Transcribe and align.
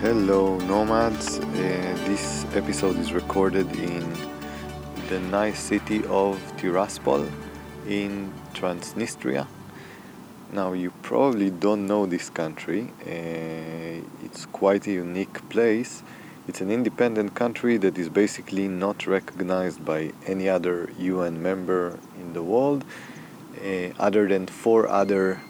Hello, 0.00 0.58
nomads. 0.60 1.38
Uh, 1.38 1.44
this 2.06 2.46
episode 2.56 2.96
is 2.96 3.12
recorded 3.12 3.70
in 3.76 4.00
the 5.08 5.20
nice 5.20 5.60
city 5.60 6.04
of 6.06 6.36
Tiraspol 6.56 7.30
in 7.86 8.32
Transnistria. 8.54 9.46
Now, 10.52 10.72
you 10.72 10.89
probably 11.10 11.50
don't 11.50 11.88
know 11.88 12.06
this 12.06 12.30
country. 12.30 12.82
Uh, 13.04 14.24
it's 14.26 14.46
quite 14.46 14.86
a 14.86 14.92
unique 14.92 15.38
place. 15.48 16.04
It's 16.46 16.60
an 16.60 16.70
independent 16.70 17.34
country 17.34 17.78
that 17.78 17.98
is 17.98 18.08
basically 18.08 18.68
not 18.68 19.08
recognized 19.08 19.84
by 19.84 20.12
any 20.28 20.48
other 20.48 20.88
UN 21.00 21.42
member 21.42 21.98
in 22.20 22.32
the 22.32 22.44
world, 22.44 22.84
uh, 23.58 23.88
other 23.98 24.28
than 24.28 24.46
four 24.46 24.86
other 24.86 25.40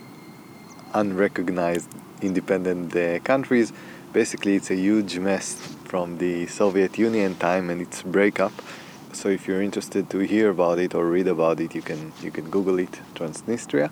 unrecognized 0.95 1.91
independent 2.23 2.97
uh, 2.97 3.19
countries 3.21 3.73
basically 4.13 4.57
it's 4.57 4.71
a 4.71 4.75
huge 4.75 5.19
mess 5.19 5.55
from 5.85 6.19
the 6.19 6.47
Soviet 6.47 6.99
Union 6.99 7.37
time 7.37 7.71
and 7.71 7.81
its 7.81 8.03
breakup. 8.03 8.53
So 9.13 9.29
if 9.29 9.47
you're 9.47 9.63
interested 9.63 10.11
to 10.11 10.19
hear 10.21 10.51
about 10.51 10.79
it 10.79 10.95
or 10.95 11.05
read 11.07 11.29
about 11.29 11.61
it, 11.61 11.75
you 11.75 11.83
can 11.83 12.13
you 12.23 12.31
can 12.31 12.49
Google 12.51 12.79
it, 12.81 12.95
Transnistria. 13.15 13.91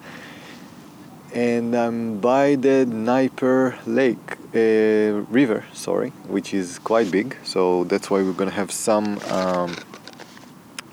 And 1.34 1.74
I'm 1.74 2.20
by 2.20 2.54
the 2.54 2.86
Dnieper 2.86 3.78
Lake 3.86 4.38
uh, 4.54 5.26
river, 5.30 5.64
sorry, 5.74 6.10
which 6.26 6.54
is 6.54 6.78
quite 6.78 7.10
big. 7.10 7.36
So 7.44 7.84
that's 7.84 8.08
why 8.10 8.22
we're 8.22 8.32
gonna 8.32 8.50
have 8.50 8.70
some 8.70 9.18
um, 9.30 9.76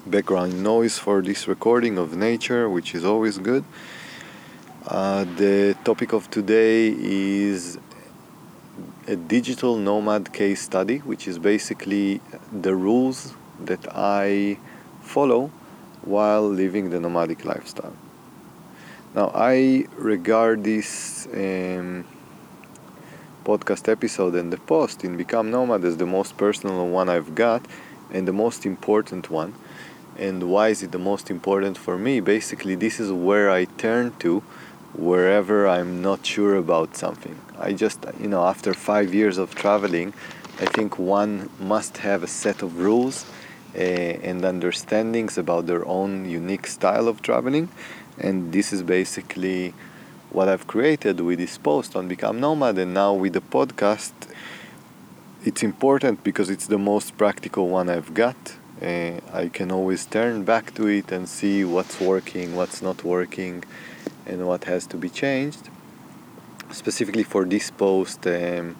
background 0.05 0.61
noise 0.61 0.97
for 0.99 1.21
this 1.21 1.47
recording 1.47 1.97
of 1.97 2.17
nature, 2.17 2.69
which 2.69 2.93
is 2.93 3.05
always 3.05 3.37
good. 3.37 3.63
Uh, 4.85 5.23
the 5.37 5.75
topic 5.85 6.11
of 6.11 6.29
today 6.29 6.89
is 6.89 7.79
a 9.07 9.15
digital 9.15 9.77
nomad 9.77 10.33
case 10.33 10.61
study, 10.61 10.97
which 10.99 11.29
is 11.29 11.39
basically 11.39 12.19
the 12.51 12.75
rules 12.75 13.33
that 13.63 13.87
I 13.95 14.57
follow 15.01 15.49
while 16.01 16.47
living 16.47 16.89
the 16.89 16.99
nomadic 16.99 17.45
lifestyle. 17.45 17.95
Now, 19.15 19.31
I 19.33 19.85
regard 19.95 20.65
this 20.65 21.25
um, 21.33 22.03
podcast 23.45 23.87
episode 23.87 24.35
and 24.35 24.51
the 24.51 24.57
post 24.57 25.05
in 25.05 25.15
Become 25.15 25.51
Nomad 25.51 25.85
as 25.85 25.95
the 25.95 26.05
most 26.05 26.35
personal 26.35 26.85
one 26.89 27.07
I've 27.07 27.33
got 27.33 27.65
and 28.11 28.27
the 28.27 28.33
most 28.33 28.65
important 28.65 29.29
one. 29.29 29.53
And 30.17 30.51
why 30.51 30.67
is 30.67 30.83
it 30.83 30.91
the 30.91 30.99
most 30.99 31.31
important 31.31 31.77
for 31.77 31.97
me? 31.97 32.19
Basically, 32.19 32.75
this 32.75 32.99
is 32.99 33.09
where 33.09 33.49
I 33.49 33.63
turn 33.63 34.13
to 34.19 34.41
wherever 34.93 35.65
I'm 35.65 36.01
not 36.01 36.25
sure 36.25 36.55
about 36.55 36.97
something. 36.97 37.39
I 37.57 37.71
just, 37.71 38.05
you 38.19 38.27
know, 38.27 38.43
after 38.45 38.73
five 38.73 39.13
years 39.13 39.37
of 39.37 39.55
traveling, 39.55 40.13
I 40.59 40.65
think 40.65 40.99
one 40.99 41.49
must 41.57 41.99
have 41.99 42.21
a 42.21 42.27
set 42.27 42.61
of 42.61 42.79
rules 42.79 43.25
and 43.75 44.43
understandings 44.45 45.37
about 45.37 45.67
their 45.67 45.85
own 45.85 46.29
unique 46.29 46.67
style 46.67 47.07
of 47.07 47.21
traveling. 47.21 47.69
And 48.17 48.51
this 48.53 48.71
is 48.71 48.81
basically 48.83 49.73
what 50.31 50.47
I've 50.47 50.67
created 50.67 51.19
with 51.21 51.39
this 51.39 51.57
post 51.57 51.95
on 51.95 52.07
Become 52.07 52.39
Nomad 52.39 52.77
and 52.77 52.93
now 52.93 53.13
with 53.13 53.33
the 53.33 53.41
podcast. 53.41 54.13
It's 55.43 55.63
important 55.63 56.23
because 56.23 56.49
it's 56.49 56.67
the 56.67 56.77
most 56.77 57.17
practical 57.17 57.69
one 57.69 57.89
I've 57.89 58.13
got. 58.13 58.35
Uh, 58.81 59.21
I 59.31 59.49
can 59.53 59.71
always 59.71 60.05
turn 60.05 60.43
back 60.43 60.73
to 60.75 60.87
it 60.87 61.11
and 61.11 61.29
see 61.29 61.63
what's 61.63 62.01
working, 62.01 62.55
what's 62.55 62.81
not 62.81 63.03
working, 63.03 63.63
and 64.25 64.45
what 64.47 64.65
has 64.65 64.85
to 64.87 64.97
be 64.97 65.09
changed. 65.09 65.69
Specifically 66.71 67.23
for 67.23 67.45
this 67.45 67.71
post, 67.71 68.25
um, 68.27 68.75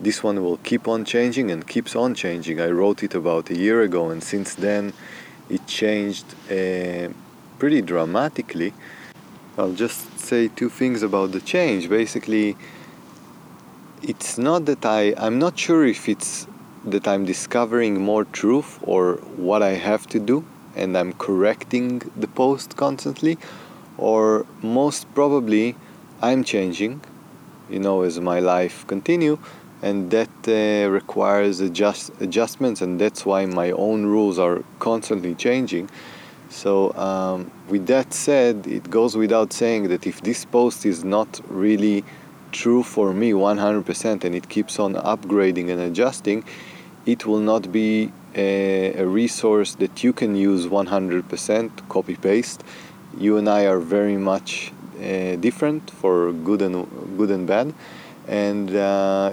this 0.00 0.22
one 0.22 0.42
will 0.42 0.58
keep 0.58 0.86
on 0.86 1.04
changing 1.04 1.50
and 1.50 1.66
keeps 1.66 1.96
on 1.96 2.14
changing. 2.14 2.60
I 2.60 2.68
wrote 2.68 3.02
it 3.02 3.14
about 3.14 3.50
a 3.50 3.56
year 3.56 3.82
ago, 3.82 4.10
and 4.10 4.22
since 4.22 4.54
then 4.54 4.92
it 5.48 5.66
changed 5.66 6.26
uh, 6.50 7.08
pretty 7.58 7.82
dramatically. 7.82 8.72
I'll 9.56 9.72
just 9.72 10.18
say 10.20 10.48
two 10.48 10.68
things 10.68 11.02
about 11.02 11.32
the 11.32 11.40
change. 11.40 11.88
Basically, 11.88 12.56
it's 14.02 14.38
not 14.38 14.66
that 14.66 14.86
I, 14.86 15.14
I'm 15.18 15.38
not 15.38 15.58
sure 15.58 15.84
if 15.84 16.08
it's 16.08 16.46
that 16.84 17.08
I'm 17.08 17.24
discovering 17.24 18.00
more 18.00 18.24
truth 18.24 18.78
or 18.82 19.14
what 19.36 19.62
I 19.62 19.70
have 19.70 20.06
to 20.08 20.20
do 20.20 20.44
and 20.76 20.96
I'm 20.96 21.12
correcting 21.12 21.98
the 22.16 22.28
post 22.28 22.76
constantly, 22.76 23.36
or 23.96 24.46
most 24.62 25.12
probably 25.14 25.74
I'm 26.22 26.44
changing, 26.44 27.00
you 27.68 27.80
know, 27.80 28.02
as 28.02 28.20
my 28.20 28.38
life 28.38 28.86
continue, 28.86 29.38
and 29.82 30.10
that 30.10 30.30
uh, 30.46 30.88
requires 30.90 31.60
adjust 31.60 32.10
adjustments, 32.20 32.80
and 32.80 33.00
that's 33.00 33.24
why 33.24 33.46
my 33.46 33.70
own 33.72 34.06
rules 34.06 34.38
are 34.38 34.62
constantly 34.78 35.34
changing. 35.34 35.88
So, 36.50 36.94
um, 36.94 37.50
with 37.68 37.86
that 37.86 38.14
said, 38.14 38.66
it 38.66 38.90
goes 38.90 39.16
without 39.16 39.52
saying 39.52 39.88
that 39.88 40.06
if 40.06 40.22
this 40.22 40.44
post 40.44 40.86
is 40.86 41.04
not 41.04 41.40
really 41.48 42.04
true 42.52 42.82
for 42.82 43.12
me 43.12 43.32
100% 43.32 44.24
and 44.24 44.34
it 44.34 44.48
keeps 44.48 44.78
on 44.78 44.94
upgrading 44.94 45.70
and 45.70 45.80
adjusting, 45.80 46.44
it 47.04 47.26
will 47.26 47.40
not 47.40 47.70
be 47.70 48.10
a, 48.34 48.94
a 48.94 49.06
resource 49.06 49.74
that 49.74 50.02
you 50.02 50.14
can 50.14 50.34
use 50.34 50.66
100% 50.66 51.88
copy 51.88 52.16
paste 52.16 52.64
you 53.16 53.36
and 53.36 53.48
I 53.48 53.66
are 53.66 53.80
very 53.80 54.16
much 54.16 54.72
uh, 54.98 55.36
different 55.36 55.90
for 55.90 56.32
good 56.32 56.62
and 56.62 56.86
good 57.16 57.30
and 57.30 57.46
bad, 57.46 57.72
and 58.26 58.74
uh, 58.74 59.32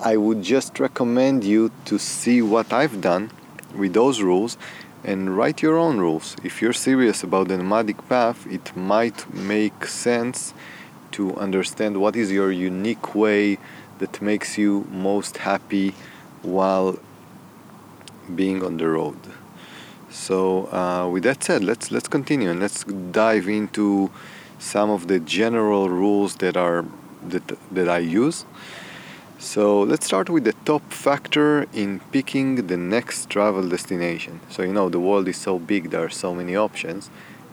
I 0.00 0.16
would 0.16 0.42
just 0.42 0.78
recommend 0.78 1.42
you 1.42 1.72
to 1.86 1.98
see 1.98 2.40
what 2.40 2.72
I've 2.72 3.00
done 3.00 3.32
with 3.74 3.94
those 3.94 4.22
rules 4.22 4.56
and 5.02 5.36
write 5.36 5.60
your 5.60 5.76
own 5.76 5.98
rules. 5.98 6.36
If 6.44 6.62
you're 6.62 6.72
serious 6.72 7.24
about 7.24 7.48
the 7.48 7.56
nomadic 7.56 8.08
path, 8.08 8.46
it 8.46 8.76
might 8.76 9.32
make 9.34 9.86
sense 9.86 10.54
to 11.12 11.34
understand 11.36 12.00
what 12.00 12.14
is 12.14 12.30
your 12.30 12.52
unique 12.52 13.14
way 13.16 13.58
that 13.98 14.22
makes 14.22 14.56
you 14.56 14.86
most 14.90 15.38
happy 15.38 15.94
while 16.42 16.98
being 18.32 18.62
on 18.62 18.76
the 18.76 18.88
road. 18.88 19.18
So 20.10 20.66
uh, 20.72 21.08
with 21.10 21.24
that 21.24 21.42
said, 21.42 21.64
let's 21.64 21.90
let's 21.90 22.08
continue 22.08 22.50
and 22.50 22.60
let's 22.60 22.84
dive 22.84 23.48
into 23.48 24.10
some 24.58 24.90
of 24.90 25.08
the 25.08 25.18
general 25.18 25.88
rules 25.88 26.36
that 26.36 26.56
are 26.56 26.84
that 27.26 27.42
that 27.72 27.88
I 27.88 27.98
use. 27.98 28.44
So 29.40 29.82
let's 29.82 30.04
start 30.04 30.28
with 30.28 30.42
the 30.42 30.54
top 30.64 30.92
factor 30.92 31.66
in 31.72 32.00
picking 32.10 32.66
the 32.66 32.76
next 32.76 33.30
travel 33.30 33.68
destination. 33.68 34.40
So 34.48 34.62
you 34.62 34.72
know 34.72 34.88
the 34.88 34.98
world 34.98 35.28
is 35.28 35.36
so 35.36 35.60
big, 35.60 35.90
there 35.90 36.04
are 36.04 36.10
so 36.10 36.34
many 36.34 36.56
options. 36.56 37.08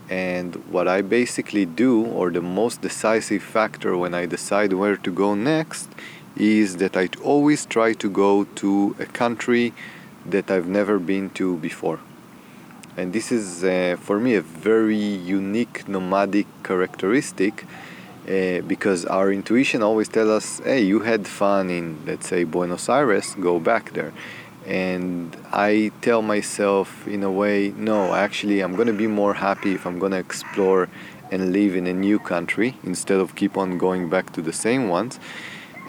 And 0.10 0.56
what 0.72 0.88
I 0.88 1.04
basically 1.04 1.66
do, 1.66 2.04
or 2.04 2.32
the 2.32 2.42
most 2.42 2.82
decisive 2.82 3.44
factor 3.44 3.96
when 3.96 4.16
I 4.16 4.26
decide 4.26 4.74
where 4.74 4.98
to 4.98 5.12
go 5.12 5.36
next, 5.36 5.90
is 6.36 6.78
that 6.78 6.98
I 6.98 7.10
always 7.24 7.68
try 7.68 7.94
to 7.94 8.10
go 8.10 8.46
to 8.62 8.96
a 9.00 9.06
country 9.06 9.72
that 10.26 10.50
I've 10.50 10.68
never 10.68 10.98
been 10.98 11.30
to 11.32 11.58
before 11.58 12.00
and 12.98 13.12
this 13.12 13.32
is 13.32 13.64
uh, 13.64 13.98
for 14.00 14.20
me 14.20 14.36
a 14.36 14.42
very 14.42 14.98
unique 14.98 15.88
nomadic 15.88 16.48
characteristic 16.64 17.66
uh, 18.28 18.62
because 18.62 19.06
our 19.06 19.32
intuition 19.32 19.82
always 19.82 20.08
tells 20.08 20.30
us 20.30 20.60
hey 20.66 20.82
you 20.82 21.00
had 21.00 21.28
fun 21.28 21.70
in 21.70 21.98
let's 22.06 22.28
say 22.28 22.44
buenos 22.44 22.90
aires 22.90 23.36
go 23.36 23.60
back 23.60 23.94
there 23.94 24.14
and 24.66 25.38
i 25.52 25.92
tell 26.02 26.22
myself 26.22 27.08
in 27.08 27.24
a 27.24 27.32
way 27.32 27.74
no 27.78 28.14
actually 28.14 28.62
i'm 28.62 28.76
going 28.76 28.88
to 28.88 28.94
be 28.94 29.08
more 29.08 29.36
happy 29.36 29.74
if 29.74 29.86
i'm 29.86 30.00
going 30.00 30.12
to 30.12 30.18
explore 30.18 30.90
and 31.32 31.52
live 31.52 31.76
in 31.76 31.88
a 31.88 31.94
new 31.94 32.20
country 32.20 32.76
instead 32.84 33.20
of 33.20 33.36
keep 33.36 33.58
on 33.58 33.78
going 33.78 34.10
back 34.10 34.32
to 34.34 34.42
the 34.42 34.54
same 34.54 34.90
ones 34.90 35.20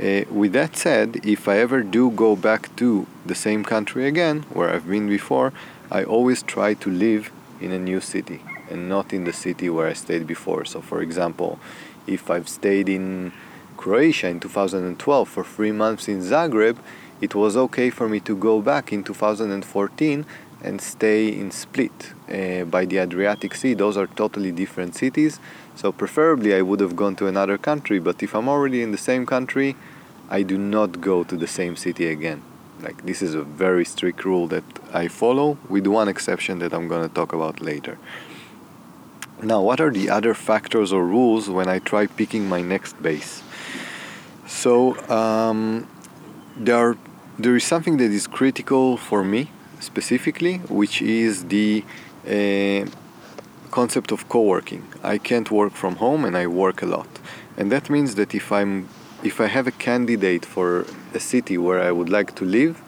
uh, 0.02 0.22
with 0.30 0.52
that 0.52 0.76
said 0.76 1.20
if 1.24 1.48
i 1.48 1.56
ever 1.58 1.82
do 1.82 2.10
go 2.10 2.36
back 2.36 2.74
to 2.76 3.06
the 3.24 3.34
same 3.34 3.64
country 3.64 4.06
again 4.06 4.44
where 4.52 4.70
i've 4.72 4.88
been 4.88 5.08
before 5.08 5.52
I 5.90 6.02
always 6.02 6.42
try 6.42 6.74
to 6.74 6.90
live 6.90 7.30
in 7.60 7.70
a 7.70 7.78
new 7.78 8.00
city 8.00 8.42
and 8.68 8.88
not 8.88 9.12
in 9.12 9.24
the 9.24 9.32
city 9.32 9.70
where 9.70 9.86
I 9.86 9.92
stayed 9.92 10.26
before. 10.26 10.64
So, 10.64 10.80
for 10.80 11.00
example, 11.00 11.60
if 12.06 12.30
I've 12.30 12.48
stayed 12.48 12.88
in 12.88 13.32
Croatia 13.76 14.28
in 14.28 14.40
2012 14.40 15.28
for 15.28 15.44
three 15.44 15.72
months 15.72 16.08
in 16.08 16.20
Zagreb, 16.20 16.78
it 17.20 17.34
was 17.34 17.56
okay 17.56 17.90
for 17.90 18.08
me 18.08 18.20
to 18.20 18.36
go 18.36 18.60
back 18.60 18.92
in 18.92 19.02
2014 19.02 20.26
and 20.62 20.80
stay 20.80 21.28
in 21.28 21.50
Split 21.50 22.12
uh, 22.28 22.64
by 22.64 22.84
the 22.84 22.98
Adriatic 22.98 23.54
Sea. 23.54 23.74
Those 23.74 23.96
are 23.96 24.06
totally 24.06 24.52
different 24.52 24.94
cities. 24.94 25.38
So, 25.74 25.92
preferably, 25.92 26.54
I 26.54 26.62
would 26.62 26.80
have 26.80 26.96
gone 26.96 27.16
to 27.16 27.26
another 27.26 27.58
country, 27.58 27.98
but 27.98 28.22
if 28.22 28.34
I'm 28.34 28.48
already 28.48 28.82
in 28.82 28.92
the 28.92 28.98
same 28.98 29.26
country, 29.26 29.76
I 30.28 30.42
do 30.42 30.58
not 30.58 31.00
go 31.00 31.22
to 31.24 31.36
the 31.36 31.46
same 31.46 31.76
city 31.76 32.08
again. 32.08 32.42
Like 32.82 33.06
this 33.06 33.22
is 33.22 33.34
a 33.34 33.42
very 33.42 33.84
strict 33.84 34.24
rule 34.24 34.48
that 34.48 34.64
I 34.92 35.08
follow, 35.08 35.56
with 35.68 35.86
one 35.86 36.08
exception 36.08 36.58
that 36.58 36.74
I'm 36.74 36.88
gonna 36.88 37.08
talk 37.08 37.32
about 37.32 37.60
later. 37.60 37.98
Now, 39.42 39.60
what 39.60 39.80
are 39.80 39.90
the 39.90 40.08
other 40.08 40.32
factors 40.32 40.92
or 40.92 41.04
rules 41.04 41.50
when 41.50 41.68
I 41.68 41.78
try 41.78 42.06
picking 42.06 42.48
my 42.48 42.62
next 42.62 43.00
base? 43.02 43.42
So 44.46 44.96
um, 45.10 45.86
there 46.56 46.76
are, 46.76 46.96
there 47.38 47.54
is 47.54 47.64
something 47.64 47.98
that 47.98 48.10
is 48.10 48.26
critical 48.26 48.96
for 48.96 49.22
me 49.22 49.50
specifically, 49.80 50.58
which 50.68 51.02
is 51.02 51.44
the 51.46 51.84
uh, 52.26 52.86
concept 53.70 54.10
of 54.10 54.28
co-working. 54.28 54.86
I 55.02 55.18
can't 55.18 55.50
work 55.50 55.74
from 55.74 55.96
home 55.96 56.24
and 56.24 56.34
I 56.36 56.46
work 56.46 56.80
a 56.82 56.86
lot, 56.86 57.08
and 57.58 57.70
that 57.70 57.90
means 57.90 58.14
that 58.14 58.34
if 58.34 58.50
I'm 58.50 58.88
if 59.22 59.40
I 59.40 59.46
have 59.46 59.66
a 59.66 59.72
candidate 59.72 60.44
for 60.44 60.86
a 61.12 61.20
city 61.20 61.58
where 61.58 61.80
I 61.80 61.90
would 61.90 62.08
like 62.08 62.34
to 62.36 62.44
live, 62.44 62.82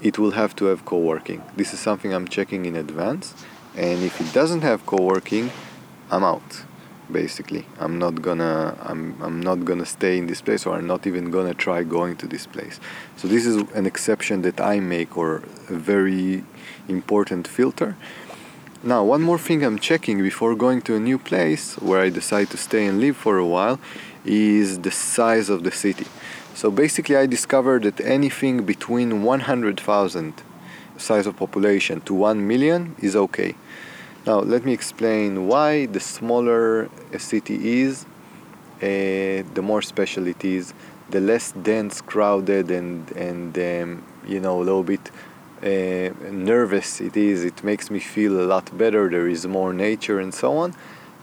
it 0.00 0.18
will 0.18 0.32
have 0.32 0.56
to 0.56 0.66
have 0.66 0.84
co-working. 0.84 1.42
This 1.56 1.72
is 1.72 1.80
something 1.80 2.12
I'm 2.12 2.26
checking 2.26 2.66
in 2.66 2.74
advance, 2.76 3.34
and 3.76 4.02
if 4.02 4.20
it 4.20 4.32
doesn't 4.32 4.62
have 4.62 4.84
co-working, 4.86 5.50
I'm 6.10 6.24
out. 6.24 6.64
Basically, 7.10 7.66
I'm 7.78 7.98
not 7.98 8.22
gonna 8.22 8.76
I'm 8.80 9.16
I'm 9.20 9.40
not 9.40 9.64
gonna 9.64 9.84
stay 9.84 10.16
in 10.18 10.26
this 10.26 10.40
place, 10.40 10.66
or 10.66 10.74
I'm 10.74 10.86
not 10.86 11.06
even 11.06 11.30
gonna 11.30 11.54
try 11.54 11.82
going 11.82 12.16
to 12.16 12.26
this 12.26 12.46
place. 12.46 12.80
So 13.16 13.28
this 13.28 13.44
is 13.44 13.56
an 13.74 13.86
exception 13.86 14.42
that 14.42 14.60
I 14.60 14.80
make, 14.80 15.16
or 15.16 15.42
a 15.68 15.74
very 15.74 16.44
important 16.88 17.46
filter. 17.46 17.96
Now, 18.84 19.04
one 19.04 19.22
more 19.22 19.38
thing 19.38 19.62
I'm 19.62 19.78
checking 19.78 20.22
before 20.22 20.54
going 20.54 20.82
to 20.82 20.96
a 20.96 21.00
new 21.00 21.18
place 21.18 21.74
where 21.78 22.00
I 22.00 22.08
decide 22.08 22.50
to 22.50 22.56
stay 22.56 22.86
and 22.86 22.98
live 22.98 23.16
for 23.16 23.38
a 23.38 23.46
while 23.46 23.78
is 24.24 24.80
the 24.80 24.90
size 24.90 25.48
of 25.48 25.62
the 25.62 25.70
city. 25.70 26.06
So 26.54 26.70
basically, 26.70 27.16
I 27.16 27.26
discovered 27.26 27.82
that 27.84 28.00
anything 28.00 28.64
between 28.64 29.22
100,000 29.22 30.34
size 31.02 31.26
of 31.26 31.36
population 31.36 32.00
to 32.02 32.14
1 32.14 32.46
million 32.46 32.94
is 33.00 33.14
okay. 33.16 33.54
Now, 34.26 34.38
let 34.40 34.64
me 34.64 34.72
explain 34.72 35.48
why 35.48 35.86
the 35.86 36.00
smaller 36.00 36.88
a 37.12 37.18
city 37.18 37.80
is, 37.80 38.04
uh, 38.80 39.42
the 39.54 39.62
more 39.62 39.82
special 39.82 40.26
it 40.28 40.44
is, 40.44 40.74
the 41.10 41.20
less 41.20 41.52
dense, 41.52 42.00
crowded, 42.00 42.70
and, 42.70 43.10
and 43.12 43.58
um, 43.58 44.04
you 44.26 44.40
know, 44.40 44.60
a 44.60 44.64
little 44.64 44.84
bit 44.84 45.10
uh, 45.62 46.10
nervous 46.30 47.00
it 47.00 47.16
is. 47.16 47.44
It 47.44 47.62
makes 47.62 47.90
me 47.90 47.98
feel 47.98 48.40
a 48.40 48.46
lot 48.46 48.76
better. 48.76 49.10
There 49.10 49.28
is 49.28 49.46
more 49.46 49.72
nature 49.72 50.18
and 50.18 50.32
so 50.32 50.56
on. 50.56 50.74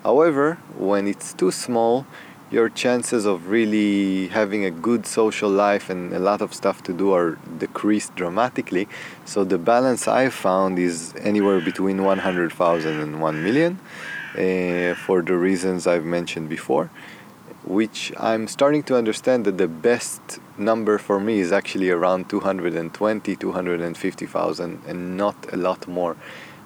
However, 0.04 0.58
when 0.78 1.08
it's 1.08 1.34
too 1.34 1.52
small, 1.52 2.06
your 2.52 2.68
chances 2.68 3.26
of 3.26 3.50
really 3.50 4.28
having 4.30 4.66
a 4.66 4.72
good 4.72 5.06
social 5.06 5.50
life 5.50 5.90
and 5.90 6.14
a 6.14 6.20
lot 6.20 6.42
of 6.42 6.54
stuff 6.54 6.82
to 6.84 6.94
do 6.94 7.14
are 7.14 7.38
decreased 7.60 8.16
dramatically. 8.16 8.88
So 9.26 9.44
the 9.44 9.60
balance 9.60 10.08
I 10.08 10.30
found 10.30 10.80
is 10.80 11.14
anywhere 11.20 11.62
between 11.62 12.04
100,000 12.04 13.00
and 13.00 13.22
1 13.22 13.44
million 13.44 13.80
uh, 14.34 14.96
for 14.96 15.22
the 15.22 15.36
reasons 15.36 15.86
I've 15.86 16.06
mentioned 16.06 16.50
before, 16.50 16.90
which 17.66 18.12
I'm 18.18 18.48
starting 18.48 18.82
to 18.84 18.96
understand 18.96 19.46
that 19.46 19.60
the 19.60 19.68
best 19.68 20.40
number 20.58 20.98
for 20.98 21.20
me 21.20 21.40
is 21.40 21.52
actually 21.52 21.92
around 21.92 22.30
220, 22.30 23.36
250,000 23.36 24.82
and 24.88 25.18
not 25.18 25.36
a 25.54 25.58
lot 25.58 25.88
more. 25.88 26.16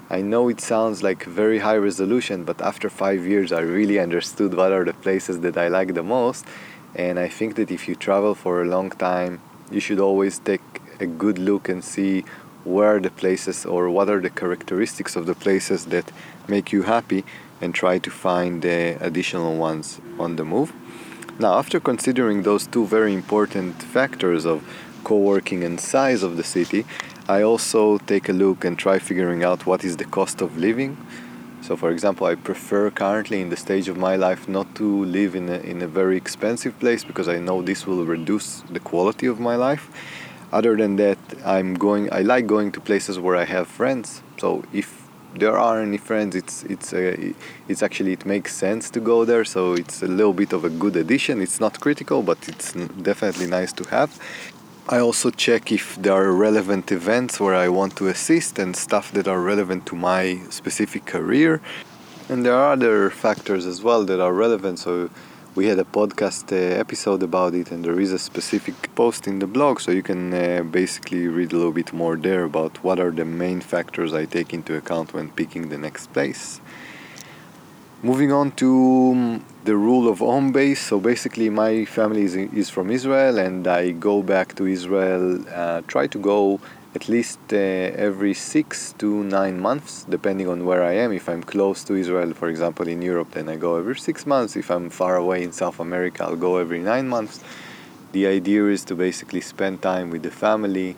I 0.09 0.21
know 0.21 0.49
it 0.49 0.59
sounds 0.59 1.01
like 1.01 1.23
very 1.23 1.59
high 1.59 1.77
resolution, 1.77 2.43
but 2.43 2.61
after 2.61 2.89
five 2.89 3.25
years, 3.25 3.51
I 3.51 3.61
really 3.61 3.99
understood 3.99 4.53
what 4.53 4.71
are 4.71 4.83
the 4.83 4.93
places 4.93 5.39
that 5.39 5.57
I 5.57 5.69
like 5.69 5.93
the 5.93 6.03
most. 6.03 6.45
And 6.93 7.17
I 7.17 7.29
think 7.29 7.55
that 7.55 7.71
if 7.71 7.87
you 7.87 7.95
travel 7.95 8.35
for 8.35 8.61
a 8.61 8.65
long 8.65 8.89
time, 8.91 9.41
you 9.71 9.79
should 9.79 9.99
always 9.99 10.39
take 10.39 10.61
a 10.99 11.05
good 11.05 11.39
look 11.39 11.69
and 11.69 11.83
see 11.83 12.25
where 12.63 12.99
the 12.99 13.09
places 13.09 13.65
or 13.65 13.89
what 13.89 14.09
are 14.09 14.21
the 14.21 14.29
characteristics 14.29 15.15
of 15.15 15.25
the 15.25 15.35
places 15.35 15.85
that 15.85 16.11
make 16.47 16.71
you 16.71 16.83
happy 16.83 17.23
and 17.61 17.73
try 17.73 17.97
to 17.97 18.11
find 18.11 18.61
the 18.61 18.97
additional 19.01 19.55
ones 19.57 19.99
on 20.19 20.35
the 20.35 20.45
move. 20.45 20.73
Now, 21.39 21.57
after 21.57 21.79
considering 21.79 22.43
those 22.43 22.67
two 22.67 22.85
very 22.85 23.13
important 23.13 23.81
factors 23.81 24.45
of 24.45 24.63
co 25.03 25.17
working 25.17 25.63
and 25.63 25.79
size 25.79 26.23
of 26.23 26.37
the 26.37 26.43
city, 26.43 26.85
I 27.27 27.41
also 27.41 27.99
take 27.99 28.27
a 28.27 28.33
look 28.33 28.65
and 28.65 28.77
try 28.77 28.99
figuring 28.99 29.45
out 29.45 29.65
what 29.65 29.85
is 29.85 29.95
the 29.95 30.03
cost 30.03 30.41
of 30.41 30.57
living. 30.57 30.97
So, 31.61 31.77
for 31.77 31.89
example, 31.89 32.27
I 32.27 32.35
prefer 32.35 32.91
currently 32.91 33.39
in 33.39 33.49
the 33.49 33.55
stage 33.55 33.87
of 33.87 33.95
my 33.95 34.17
life 34.17 34.49
not 34.49 34.75
to 34.75 35.05
live 35.05 35.33
in 35.33 35.47
a, 35.47 35.59
in 35.59 35.81
a 35.81 35.87
very 35.87 36.17
expensive 36.17 36.77
place 36.79 37.05
because 37.05 37.29
I 37.29 37.39
know 37.39 37.61
this 37.61 37.87
will 37.87 38.03
reduce 38.03 38.61
the 38.69 38.81
quality 38.81 39.27
of 39.27 39.39
my 39.39 39.55
life. 39.55 39.89
Other 40.51 40.75
than 40.75 40.97
that, 40.97 41.17
I'm 41.45 41.75
going. 41.75 42.11
I 42.11 42.21
like 42.21 42.45
going 42.45 42.73
to 42.73 42.81
places 42.81 43.17
where 43.17 43.37
I 43.37 43.45
have 43.45 43.69
friends. 43.69 44.21
So 44.37 44.65
if 44.73 45.07
there 45.35 45.57
are 45.57 45.81
any 45.81 45.97
friends, 45.97 46.35
it's 46.35 46.63
it's 46.63 46.93
a, 46.93 47.33
it's 47.69 47.81
actually 47.81 48.11
it 48.11 48.25
makes 48.25 48.53
sense 48.53 48.89
to 48.91 48.99
go 48.99 49.23
there. 49.23 49.45
So 49.45 49.73
it's 49.73 50.03
a 50.03 50.07
little 50.07 50.33
bit 50.33 50.51
of 50.51 50.65
a 50.65 50.69
good 50.69 50.97
addition. 50.97 51.41
It's 51.41 51.61
not 51.61 51.79
critical, 51.79 52.21
but 52.21 52.37
it's 52.49 52.73
definitely 53.01 53.47
nice 53.47 53.71
to 53.73 53.83
have. 53.85 54.19
I 54.89 54.99
also 54.99 55.29
check 55.29 55.71
if 55.71 55.95
there 55.95 56.11
are 56.11 56.33
relevant 56.33 56.91
events 56.91 57.39
where 57.39 57.55
I 57.55 57.69
want 57.69 57.95
to 57.95 58.09
assist 58.09 58.59
and 58.59 58.75
stuff 58.75 59.13
that 59.13 59.29
are 59.29 59.39
relevant 59.39 59.85
to 59.85 59.95
my 59.95 60.41
specific 60.49 61.05
career. 61.05 61.61
And 62.27 62.45
there 62.45 62.53
are 62.53 62.73
other 62.73 63.09
factors 63.09 63.65
as 63.65 63.81
well 63.81 64.03
that 64.03 64.19
are 64.19 64.33
relevant. 64.33 64.79
So 64.79 65.09
we 65.55 65.67
had 65.67 65.79
a 65.79 65.85
podcast 65.85 66.51
uh, 66.51 66.77
episode 66.77 67.23
about 67.23 67.53
it, 67.53 67.71
and 67.71 67.85
there 67.85 67.97
is 67.97 68.11
a 68.11 68.19
specific 68.19 68.93
post 68.93 69.25
in 69.25 69.39
the 69.39 69.47
blog, 69.47 69.79
so 69.79 69.89
you 69.91 70.03
can 70.03 70.33
uh, 70.33 70.63
basically 70.63 71.27
read 71.27 71.53
a 71.53 71.55
little 71.55 71.71
bit 71.71 71.93
more 71.93 72.17
there 72.17 72.43
about 72.43 72.83
what 72.83 72.99
are 72.99 73.11
the 73.11 73.23
main 73.23 73.61
factors 73.61 74.13
I 74.13 74.25
take 74.25 74.53
into 74.53 74.75
account 74.75 75.13
when 75.13 75.29
picking 75.29 75.69
the 75.69 75.77
next 75.77 76.11
place. 76.11 76.59
Moving 78.05 78.33
on 78.33 78.51
to 78.57 78.69
um, 79.13 79.45
the 79.63 79.77
rule 79.77 80.09
of 80.09 80.19
home 80.19 80.51
base. 80.51 80.81
So 80.81 80.99
basically, 80.99 81.49
my 81.49 81.85
family 81.85 82.23
is, 82.23 82.35
is 82.35 82.69
from 82.69 82.91
Israel, 82.91 83.37
and 83.37 83.65
I 83.65 83.91
go 83.91 84.21
back 84.21 84.55
to 84.55 84.67
Israel. 84.67 85.41
Uh, 85.47 85.83
try 85.87 86.07
to 86.07 86.19
go 86.19 86.59
at 86.95 87.07
least 87.07 87.39
uh, 87.53 87.55
every 87.55 88.33
six 88.33 88.93
to 88.97 89.23
nine 89.23 89.57
months, 89.57 90.05
depending 90.09 90.49
on 90.49 90.65
where 90.65 90.83
I 90.83 90.95
am. 90.95 91.13
If 91.13 91.29
I'm 91.29 91.43
close 91.43 91.85
to 91.85 91.95
Israel, 91.95 92.33
for 92.33 92.49
example, 92.49 92.89
in 92.89 93.01
Europe, 93.01 93.31
then 93.31 93.47
I 93.47 93.55
go 93.55 93.77
every 93.77 93.95
six 93.95 94.25
months. 94.25 94.57
If 94.57 94.69
I'm 94.69 94.89
far 94.89 95.15
away 95.15 95.41
in 95.41 95.53
South 95.53 95.79
America, 95.79 96.25
I'll 96.25 96.35
go 96.35 96.57
every 96.57 96.79
nine 96.79 97.07
months. 97.07 97.41
The 98.11 98.27
idea 98.27 98.67
is 98.67 98.83
to 98.89 98.95
basically 98.95 99.39
spend 99.39 99.81
time 99.81 100.09
with 100.09 100.23
the 100.23 100.31
family 100.31 100.97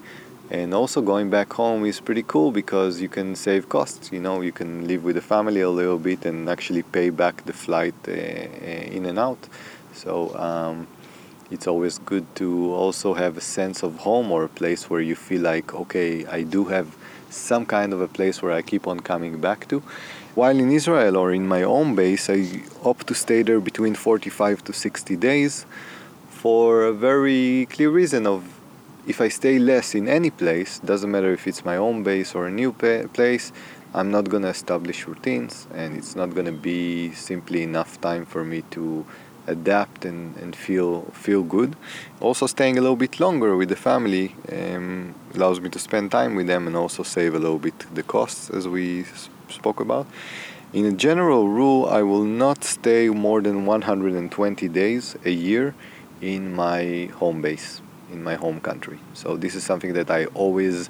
and 0.50 0.74
also 0.74 1.02
going 1.02 1.30
back 1.30 1.52
home 1.54 1.86
is 1.86 2.00
pretty 2.00 2.24
cool 2.24 2.52
because 2.52 3.02
you 3.02 3.10
can 3.10 3.36
save 3.36 3.68
costs 3.68 4.12
you 4.12 4.20
know 4.20 4.42
you 4.42 4.52
can 4.52 4.88
live 4.88 5.04
with 5.04 5.16
the 5.16 5.22
family 5.22 5.62
a 5.62 5.70
little 5.70 5.98
bit 5.98 6.26
and 6.26 6.48
actually 6.50 6.84
pay 6.84 7.10
back 7.10 7.44
the 7.46 7.54
flight 7.54 7.96
uh, 8.08 8.12
uh, 8.12 8.96
in 8.96 9.06
and 9.06 9.18
out. 9.18 9.40
So 9.94 10.36
um, 10.38 10.88
it's 11.52 11.68
always 11.68 11.98
good 12.00 12.26
to 12.36 12.74
also 12.74 13.14
have 13.14 13.38
a 13.38 13.42
sense 13.42 13.84
of 13.84 13.98
home 13.98 14.32
or 14.32 14.44
a 14.44 14.50
place 14.50 14.90
where 14.90 15.02
you 15.02 15.16
feel 15.16 15.42
like 15.42 15.74
okay 15.74 16.26
i 16.26 16.42
do 16.42 16.66
have 16.66 16.96
some 17.30 17.66
kind 17.66 17.94
of 17.94 18.02
a 18.02 18.08
place 18.08 18.42
where 18.42 18.52
i 18.52 18.62
keep 18.62 18.88
on 18.88 19.00
coming 19.00 19.40
back 19.40 19.68
to. 19.68 19.82
While 20.36 20.60
in 20.60 20.72
israel 20.72 21.16
or 21.18 21.32
in 21.32 21.48
my 21.48 21.64
own 21.64 21.96
base 21.96 22.30
i 22.30 22.62
opt 22.84 23.08
to 23.08 23.16
stay 23.16 23.42
there 23.42 23.60
between 23.60 23.96
45 23.96 24.64
to 24.66 24.74
60 24.74 25.16
days 25.16 25.66
for 26.30 26.84
a 26.84 26.94
very 26.94 27.68
clear 27.70 27.90
reason 27.90 28.28
of 28.28 28.55
if 29.08 29.22
I 29.22 29.28
stay 29.28 29.60
less 29.60 29.94
in 29.94 30.08
any 30.08 30.32
place, 30.32 30.80
doesn't 30.80 31.10
matter 31.12 31.32
if 31.32 31.48
it's 31.48 31.64
my 31.64 31.78
own 31.78 32.04
base 32.04 32.34
or 32.34 32.48
a 32.48 32.52
new 32.52 32.72
pa- 32.72 33.08
place, 33.14 33.52
I'm 33.94 34.12
not 34.12 34.30
gonna 34.30 34.50
establish 34.50 35.08
routines, 35.08 35.68
and 35.74 35.96
it's 35.96 36.16
not 36.16 36.34
gonna 36.34 36.52
be 36.52 37.12
simply 37.14 37.64
enough 37.64 38.02
time 38.02 38.26
for 38.26 38.44
me 38.44 38.64
to 38.72 39.06
adapt 39.48 40.06
and, 40.06 40.36
and 40.38 40.56
feel 40.56 41.04
feel 41.14 41.44
good. 41.44 41.76
Also, 42.20 42.48
staying 42.48 42.78
a 42.78 42.82
little 42.82 42.96
bit 42.96 43.20
longer 43.20 43.56
with 43.56 43.70
the 43.70 43.76
family 43.76 44.36
um, 44.52 45.14
allows 45.36 45.62
me 45.62 45.70
to 45.70 45.80
spend 45.80 46.12
time 46.12 46.36
with 46.36 46.48
them 46.48 46.66
and 46.66 46.76
also 46.76 47.04
save 47.04 47.36
a 47.36 47.40
little 47.40 47.60
bit 47.60 47.86
the 47.94 48.04
costs, 48.04 48.50
as 48.50 48.68
we 48.68 49.06
spoke 49.50 49.80
about. 49.80 50.08
In 50.74 50.86
a 50.86 50.92
general 50.92 51.48
rule, 51.48 51.86
I 51.86 52.02
will 52.02 52.26
not 52.26 52.64
stay 52.64 53.08
more 53.10 53.40
than 53.40 53.66
120 53.66 54.68
days 54.68 55.16
a 55.24 55.30
year 55.30 55.76
in 56.22 56.54
my 56.56 57.10
home 57.20 57.42
base 57.42 57.82
in 58.16 58.24
my 58.24 58.36
home 58.36 58.60
country. 58.70 59.00
So 59.14 59.28
this 59.44 59.54
is 59.56 59.64
something 59.64 59.94
that 59.94 60.10
I 60.10 60.22
always 60.44 60.90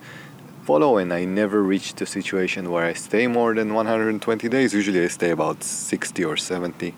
follow 0.64 0.98
and 0.98 1.10
I 1.14 1.26
never 1.26 1.60
reached 1.62 1.98
a 2.02 2.06
situation 2.18 2.72
where 2.72 2.86
I 2.86 2.94
stay 2.94 3.28
more 3.28 3.54
than 3.54 3.74
120 3.74 4.50
days. 4.50 4.74
Usually 4.74 5.04
I 5.04 5.10
stay 5.20 5.32
about 5.32 5.64
60 5.64 6.24
or 6.24 6.38
70. 6.38 6.96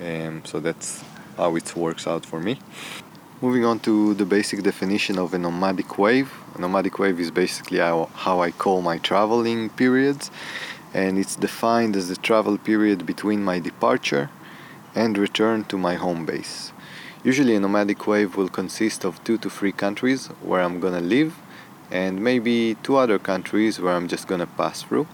Um, 0.00 0.42
so 0.44 0.60
that's 0.60 1.02
how 1.36 1.56
it 1.56 1.76
works 1.76 2.06
out 2.06 2.24
for 2.26 2.40
me. 2.40 2.58
Moving 3.40 3.64
on 3.64 3.80
to 3.80 4.14
the 4.14 4.24
basic 4.24 4.62
definition 4.62 5.18
of 5.18 5.34
a 5.34 5.38
nomadic 5.38 5.98
wave. 5.98 6.30
A 6.54 6.60
nomadic 6.60 6.98
wave 6.98 7.18
is 7.18 7.30
basically 7.30 7.78
how, 7.78 8.10
how 8.14 8.40
I 8.40 8.50
call 8.52 8.82
my 8.82 8.98
traveling 8.98 9.70
periods, 9.70 10.30
and 10.94 11.18
it's 11.18 11.34
defined 11.34 11.96
as 11.96 12.08
the 12.08 12.16
travel 12.28 12.56
period 12.56 13.04
between 13.04 13.42
my 13.42 13.58
departure 13.58 14.30
and 14.94 15.18
return 15.18 15.64
to 15.64 15.76
my 15.76 15.94
home 15.94 16.24
base. 16.24 16.72
Usually, 17.24 17.54
a 17.54 17.60
nomadic 17.60 18.08
wave 18.08 18.36
will 18.36 18.48
consist 18.48 19.04
of 19.04 19.22
two 19.22 19.38
to 19.38 19.48
three 19.48 19.70
countries 19.70 20.26
where 20.42 20.60
I'm 20.60 20.80
gonna 20.80 21.00
live, 21.00 21.36
and 21.88 22.20
maybe 22.20 22.76
two 22.82 22.96
other 22.96 23.20
countries 23.20 23.78
where 23.78 23.94
I'm 23.94 24.08
just 24.08 24.26
gonna 24.26 24.48
pass 24.48 24.82
through. 24.82 25.06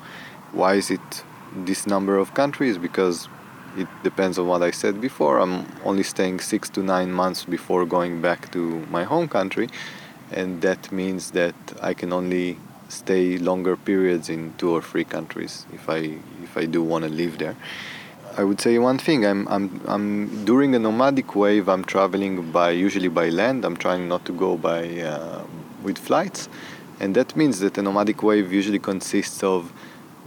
Why 0.53 0.77
is 0.77 0.91
it 0.91 1.23
this 1.55 1.87
number 1.87 2.17
of 2.17 2.33
countries? 2.33 2.79
Because 2.79 3.29
it 3.77 3.88
depends 4.03 4.38
on 4.38 4.47
what 4.47 4.62
I 4.62 4.71
said 4.71 5.03
before. 5.03 5.38
I'm 5.38 5.67
only 5.85 6.03
staying 6.03 6.41
six 6.41 6.71
to 6.71 6.83
nine 6.83 7.12
months 7.12 7.45
before 7.45 7.85
going 7.85 8.23
back 8.23 8.50
to 8.53 8.87
my 8.91 9.05
home 9.05 9.29
country, 9.29 9.69
and 10.33 10.62
that 10.62 10.91
means 10.91 11.33
that 11.33 11.57
I 11.83 11.93
can 11.93 12.15
only 12.15 12.57
stay 12.88 13.37
longer 13.37 13.77
periods 13.77 14.31
in 14.31 14.55
two 14.57 14.71
or 14.71 14.81
three 14.81 15.05
countries 15.05 15.67
if 15.75 15.91
I 15.91 16.17
if 16.43 16.57
I 16.57 16.65
do 16.65 16.83
want 16.83 17.05
to 17.05 17.11
live 17.11 17.37
there. 17.37 17.57
I 18.38 18.45
would 18.45 18.61
say 18.61 18.78
one 18.78 18.99
thing. 18.99 19.26
I'm 19.26 19.49
I'm 19.49 19.80
I'm 19.85 20.45
during 20.45 20.73
a 20.76 20.78
nomadic 20.78 21.35
wave. 21.35 21.68
I'm 21.68 21.85
traveling 21.85 22.52
by 22.52 22.71
usually 22.71 23.09
by 23.09 23.30
land. 23.30 23.64
I'm 23.64 23.76
trying 23.76 24.07
not 24.07 24.25
to 24.26 24.33
go 24.33 24.57
by 24.57 25.00
uh, 25.00 25.42
with 25.83 25.99
flights, 25.99 26.49
and 27.00 27.16
that 27.16 27.35
means 27.35 27.59
that 27.59 27.76
a 27.78 27.83
nomadic 27.83 28.23
wave 28.23 28.52
usually 28.52 28.78
consists 28.78 29.42
of 29.42 29.73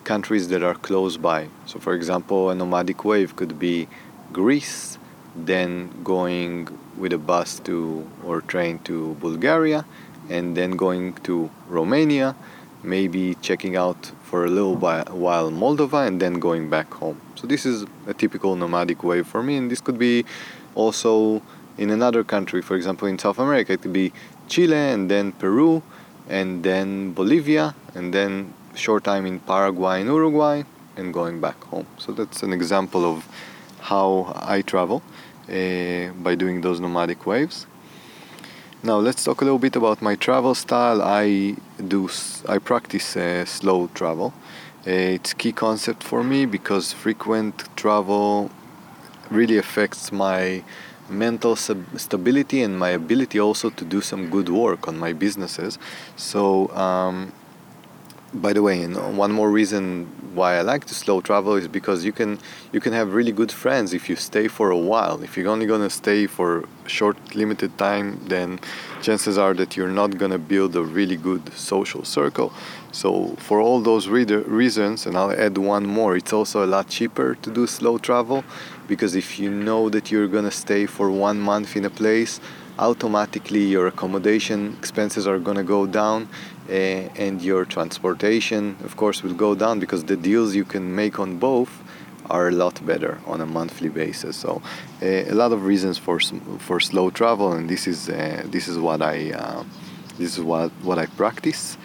countries 0.04 0.50
that 0.50 0.62
are 0.62 0.76
close 0.76 1.16
by. 1.16 1.48
So, 1.66 1.80
for 1.80 1.94
example, 1.94 2.50
a 2.50 2.56
nomadic 2.56 3.06
wave 3.06 3.38
could 3.38 3.58
be 3.58 3.88
Greece, 4.34 4.98
then 5.34 5.90
going 6.04 6.68
with 6.98 7.14
a 7.14 7.18
bus 7.18 7.60
to 7.60 8.06
or 8.26 8.42
train 8.42 8.80
to 8.90 9.16
Bulgaria, 9.22 9.86
and 10.30 10.58
then 10.58 10.72
going 10.72 11.14
to 11.28 11.50
Romania, 11.70 12.36
maybe 12.84 13.36
checking 13.36 13.76
out 13.76 14.12
for 14.24 14.46
a 14.46 14.50
little 14.50 14.76
while 14.76 15.52
Moldova, 15.52 16.08
and 16.08 16.22
then 16.22 16.36
going 16.40 16.70
back 16.70 16.94
home. 16.94 17.20
So 17.36 17.48
this 17.48 17.66
is 17.66 17.86
a 18.08 18.14
typical 18.14 18.56
nomadic 18.56 19.04
wave 19.04 19.28
for 19.28 19.44
me, 19.44 19.58
and 19.58 19.70
this 19.70 19.82
could 19.82 19.98
be 19.98 20.26
also 20.76 21.42
in 21.78 21.90
another 21.90 22.24
country. 22.24 22.62
For 22.62 22.76
example, 22.76 23.08
in 23.08 23.18
South 23.20 23.40
America, 23.40 23.74
it 23.74 23.82
could 23.82 23.94
be 23.94 24.12
Chile, 24.48 24.76
and 24.76 25.10
then 25.10 25.32
Peru, 25.34 25.84
and 26.30 26.64
then 26.64 27.14
Bolivia, 27.14 27.76
and 27.96 28.14
then 28.14 28.54
short 28.76 29.04
time 29.04 29.26
in 29.26 29.40
Paraguay 29.40 30.02
and 30.02 30.10
Uruguay, 30.10 30.64
and 30.96 31.14
going 31.14 31.42
back 31.42 31.62
home. 31.64 31.88
So 31.98 32.12
that's 32.12 32.44
an 32.44 32.54
example 32.54 33.06
of 33.06 33.28
how 33.80 34.34
I 34.36 34.62
travel 34.62 35.02
uh, 35.50 36.12
by 36.24 36.36
doing 36.36 36.62
those 36.62 36.80
nomadic 36.80 37.26
waves. 37.26 37.66
Now 38.84 38.98
let's 38.98 39.24
talk 39.24 39.42
a 39.42 39.44
little 39.44 39.60
bit 39.60 39.76
about 39.76 40.02
my 40.02 40.16
travel 40.16 40.56
style. 40.56 41.04
I 41.04 41.56
do 41.88 42.10
I 42.50 42.58
practice 42.58 43.16
uh, 43.16 43.46
slow 43.46 43.92
travel. 43.94 44.34
Uh, 44.88 45.18
it's 45.18 45.34
key 45.34 45.52
concept 45.52 46.02
for 46.02 46.24
me 46.24 46.48
because 46.48 46.92
frequent 46.92 47.70
travel 47.76 48.50
really 49.30 49.60
affects 49.60 50.12
my 50.12 50.64
mental 51.08 51.56
stability 51.56 52.64
and 52.64 52.80
my 52.80 52.90
ability 52.90 53.40
also 53.40 53.70
to 53.70 53.86
do 53.86 54.02
some 54.02 54.32
good 54.32 54.50
work 54.50 54.88
on 54.88 54.98
my 54.98 55.14
businesses. 55.14 55.78
So 56.16 56.70
um, 56.70 57.34
by 58.34 58.54
the 58.54 58.62
way, 58.62 58.82
and 58.82 59.18
one 59.18 59.32
more 59.32 59.50
reason 59.50 60.08
why 60.34 60.56
I 60.56 60.62
like 60.62 60.86
to 60.86 60.96
slow 60.96 61.20
travel 61.20 61.56
is 61.56 61.68
because 61.68 62.06
you 62.06 62.14
can 62.14 62.40
you 62.72 62.80
can 62.80 62.94
have 62.94 63.14
really 63.14 63.34
good 63.34 63.52
friends 63.52 63.94
if 63.94 64.10
you 64.10 64.16
stay 64.16 64.48
for 64.48 64.72
a 64.72 64.78
while. 64.78 65.22
If 65.22 65.36
you're 65.36 65.50
only 65.50 65.66
gonna 65.66 65.90
stay 65.90 66.28
for 66.28 66.64
short, 66.88 67.18
limited 67.36 67.78
time, 67.78 68.22
then 68.28 68.60
chances 69.02 69.38
are 69.38 69.54
that 69.56 69.76
you're 69.76 69.96
not 70.02 70.18
gonna 70.18 70.38
build 70.38 70.76
a 70.76 70.84
really 70.84 71.18
good 71.18 71.54
social 71.54 72.06
circle. 72.06 72.54
So 72.94 73.36
for 73.38 73.60
all 73.60 73.82
those 73.82 74.08
reader 74.08 74.40
reasons, 74.42 75.06
and 75.06 75.18
I'll 75.18 75.32
add 75.32 75.58
one 75.58 75.86
more, 75.86 76.16
it's 76.16 76.34
also 76.34 76.64
a 76.64 76.68
lot 76.68 76.88
cheaper 76.88 77.36
to 77.36 77.52
do 77.52 77.68
slow 77.68 77.98
travel 77.98 78.44
because 78.88 79.16
if 79.16 79.40
you 79.40 79.50
know 79.50 79.90
that 79.90 80.12
you're 80.12 80.28
gonna 80.28 80.52
stay 80.52 80.86
for 80.86 81.12
one 81.12 81.40
month 81.40 81.76
in 81.76 81.86
a 81.86 81.90
place 81.90 82.40
automatically 82.82 83.64
your 83.64 83.88
accommodation 83.88 84.76
expenses 84.80 85.28
are 85.28 85.40
going 85.40 85.58
to 85.58 85.64
go 85.64 85.86
down 85.86 86.28
uh, 86.70 86.74
and 87.26 87.42
your 87.42 87.64
transportation 87.64 88.76
of 88.84 88.98
course 88.98 89.22
will 89.24 89.36
go 89.36 89.54
down 89.56 89.80
because 89.80 90.04
the 90.06 90.18
deals 90.18 90.56
you 90.56 90.66
can 90.66 90.96
make 90.96 91.20
on 91.20 91.38
both 91.38 91.72
are 92.30 92.48
a 92.48 92.52
lot 92.52 92.84
better 92.86 93.20
on 93.28 93.40
a 93.40 93.46
monthly 93.46 93.90
basis 93.90 94.36
so 94.36 94.62
uh, 95.02 95.06
a 95.06 95.36
lot 95.42 95.52
of 95.52 95.64
reasons 95.64 95.98
for 95.98 96.20
for 96.58 96.80
slow 96.80 97.10
travel 97.10 97.54
and 97.54 97.70
this 97.70 97.88
is 97.88 98.10
uh, 98.10 98.42
this 98.46 98.68
is 98.68 98.78
what 98.78 99.02
I 99.02 99.32
uh, 99.32 99.64
this 100.18 100.38
is 100.38 100.44
what 100.44 100.72
what 100.82 100.98
I 100.98 101.06
practice 101.06 101.78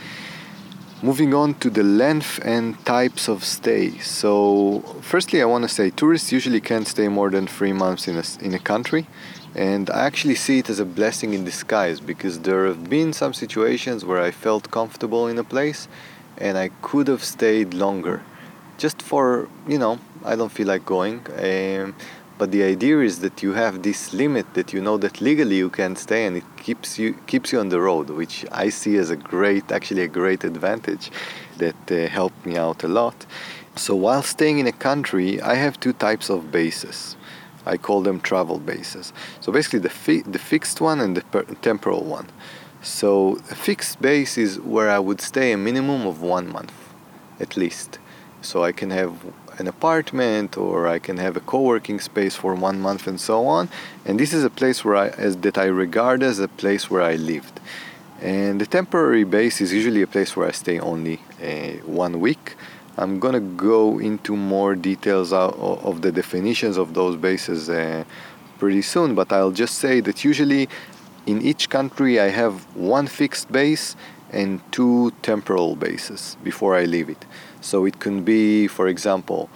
Moving 1.02 1.34
on 1.34 1.52
to 1.56 1.68
the 1.68 1.82
length 1.82 2.40
and 2.42 2.82
types 2.86 3.28
of 3.28 3.44
stay. 3.44 3.98
So, 3.98 4.80
firstly, 5.02 5.42
I 5.42 5.44
want 5.44 5.62
to 5.64 5.68
say 5.68 5.90
tourists 5.90 6.32
usually 6.32 6.58
can't 6.58 6.88
stay 6.88 7.08
more 7.08 7.28
than 7.28 7.46
three 7.46 7.74
months 7.74 8.08
in 8.08 8.16
a, 8.16 8.24
in 8.40 8.54
a 8.54 8.58
country. 8.58 9.06
And 9.56 9.88
I 9.88 10.04
actually 10.04 10.34
see 10.34 10.58
it 10.58 10.68
as 10.68 10.80
a 10.80 10.84
blessing 10.84 11.32
in 11.32 11.44
disguise 11.44 11.98
because 11.98 12.40
there 12.40 12.66
have 12.66 12.90
been 12.90 13.14
some 13.14 13.32
situations 13.32 14.04
where 14.04 14.20
I 14.20 14.30
felt 14.30 14.70
comfortable 14.70 15.28
in 15.28 15.38
a 15.38 15.44
place 15.44 15.88
and 16.36 16.58
I 16.58 16.68
could 16.82 17.08
have 17.08 17.24
stayed 17.24 17.72
longer. 17.72 18.22
Just 18.76 19.00
for, 19.00 19.48
you 19.66 19.78
know, 19.78 19.98
I 20.26 20.36
don't 20.36 20.52
feel 20.52 20.66
like 20.66 20.84
going. 20.84 21.20
Um, 21.38 21.94
but 22.36 22.52
the 22.52 22.64
idea 22.64 23.00
is 23.00 23.20
that 23.20 23.42
you 23.42 23.54
have 23.54 23.82
this 23.82 24.12
limit 24.12 24.52
that 24.52 24.74
you 24.74 24.82
know 24.82 24.98
that 24.98 25.22
legally 25.22 25.56
you 25.56 25.70
can 25.70 25.96
stay 25.96 26.26
and 26.26 26.36
it 26.36 26.44
keeps 26.58 26.98
you 26.98 27.14
keeps 27.26 27.50
you 27.50 27.58
on 27.58 27.70
the 27.70 27.80
road, 27.80 28.10
which 28.10 28.44
I 28.52 28.68
see 28.68 28.98
as 28.98 29.08
a 29.08 29.16
great, 29.16 29.72
actually 29.72 30.02
a 30.02 30.08
great 30.08 30.44
advantage 30.44 31.10
that 31.56 31.90
uh, 31.90 32.08
helped 32.08 32.44
me 32.44 32.58
out 32.58 32.84
a 32.84 32.88
lot. 32.88 33.24
So 33.74 33.94
while 33.94 34.22
staying 34.22 34.58
in 34.58 34.66
a 34.66 34.72
country, 34.72 35.40
I 35.40 35.54
have 35.54 35.80
two 35.80 35.94
types 35.94 36.28
of 36.28 36.52
bases. 36.52 37.15
I 37.66 37.76
call 37.76 38.02
them 38.02 38.20
travel 38.20 38.58
bases. 38.58 39.12
So 39.40 39.52
basically, 39.52 39.80
the 39.80 39.90
fi- 39.90 40.22
the 40.22 40.38
fixed 40.38 40.80
one 40.80 41.00
and 41.00 41.16
the 41.16 41.22
per- 41.22 41.42
temporal 41.62 42.04
one. 42.04 42.28
So 42.82 43.38
a 43.50 43.54
fixed 43.54 44.00
base 44.00 44.38
is 44.38 44.60
where 44.60 44.88
I 44.88 44.98
would 44.98 45.20
stay 45.20 45.52
a 45.52 45.56
minimum 45.56 46.06
of 46.06 46.22
one 46.22 46.50
month, 46.50 46.72
at 47.40 47.56
least. 47.56 47.98
So 48.42 48.62
I 48.62 48.72
can 48.72 48.90
have 48.90 49.12
an 49.58 49.66
apartment 49.66 50.56
or 50.56 50.86
I 50.86 50.98
can 50.98 51.16
have 51.16 51.36
a 51.36 51.40
co-working 51.40 51.98
space 52.00 52.36
for 52.36 52.54
one 52.54 52.80
month 52.80 53.06
and 53.06 53.18
so 53.20 53.46
on. 53.46 53.68
And 54.04 54.20
this 54.20 54.32
is 54.32 54.44
a 54.44 54.50
place 54.50 54.84
where 54.84 54.96
I 54.96 55.08
as 55.08 55.36
that 55.38 55.58
I 55.58 55.66
regard 55.66 56.22
as 56.22 56.38
a 56.38 56.48
place 56.48 56.90
where 56.90 57.02
I 57.02 57.16
lived. 57.16 57.60
And 58.20 58.60
the 58.60 58.66
temporary 58.66 59.24
base 59.24 59.60
is 59.60 59.72
usually 59.72 60.02
a 60.02 60.06
place 60.06 60.36
where 60.36 60.48
I 60.48 60.52
stay 60.52 60.78
only 60.78 61.20
uh, 61.42 61.82
one 61.84 62.20
week 62.20 62.56
I'm 62.98 63.18
gonna 63.20 63.40
go 63.40 63.98
into 63.98 64.34
more 64.36 64.74
details 64.74 65.30
of 65.32 66.00
the 66.00 66.10
definitions 66.10 66.78
of 66.78 66.94
those 66.94 67.14
bases 67.16 67.68
uh, 67.68 68.04
pretty 68.58 68.80
soon, 68.80 69.14
but 69.14 69.30
I'll 69.32 69.50
just 69.50 69.76
say 69.78 70.00
that 70.00 70.24
usually 70.24 70.68
in 71.26 71.42
each 71.42 71.68
country 71.68 72.18
I 72.18 72.28
have 72.30 72.54
one 72.74 73.06
fixed 73.06 73.52
base 73.52 73.96
and 74.30 74.60
two 74.72 75.12
temporal 75.20 75.76
bases 75.76 76.38
before 76.42 76.74
I 76.74 76.84
leave 76.84 77.10
it. 77.10 77.22
So 77.60 77.84
it 77.84 78.00
can 78.00 78.22
be, 78.22 78.66
for 78.66 78.88
example, 78.88 79.50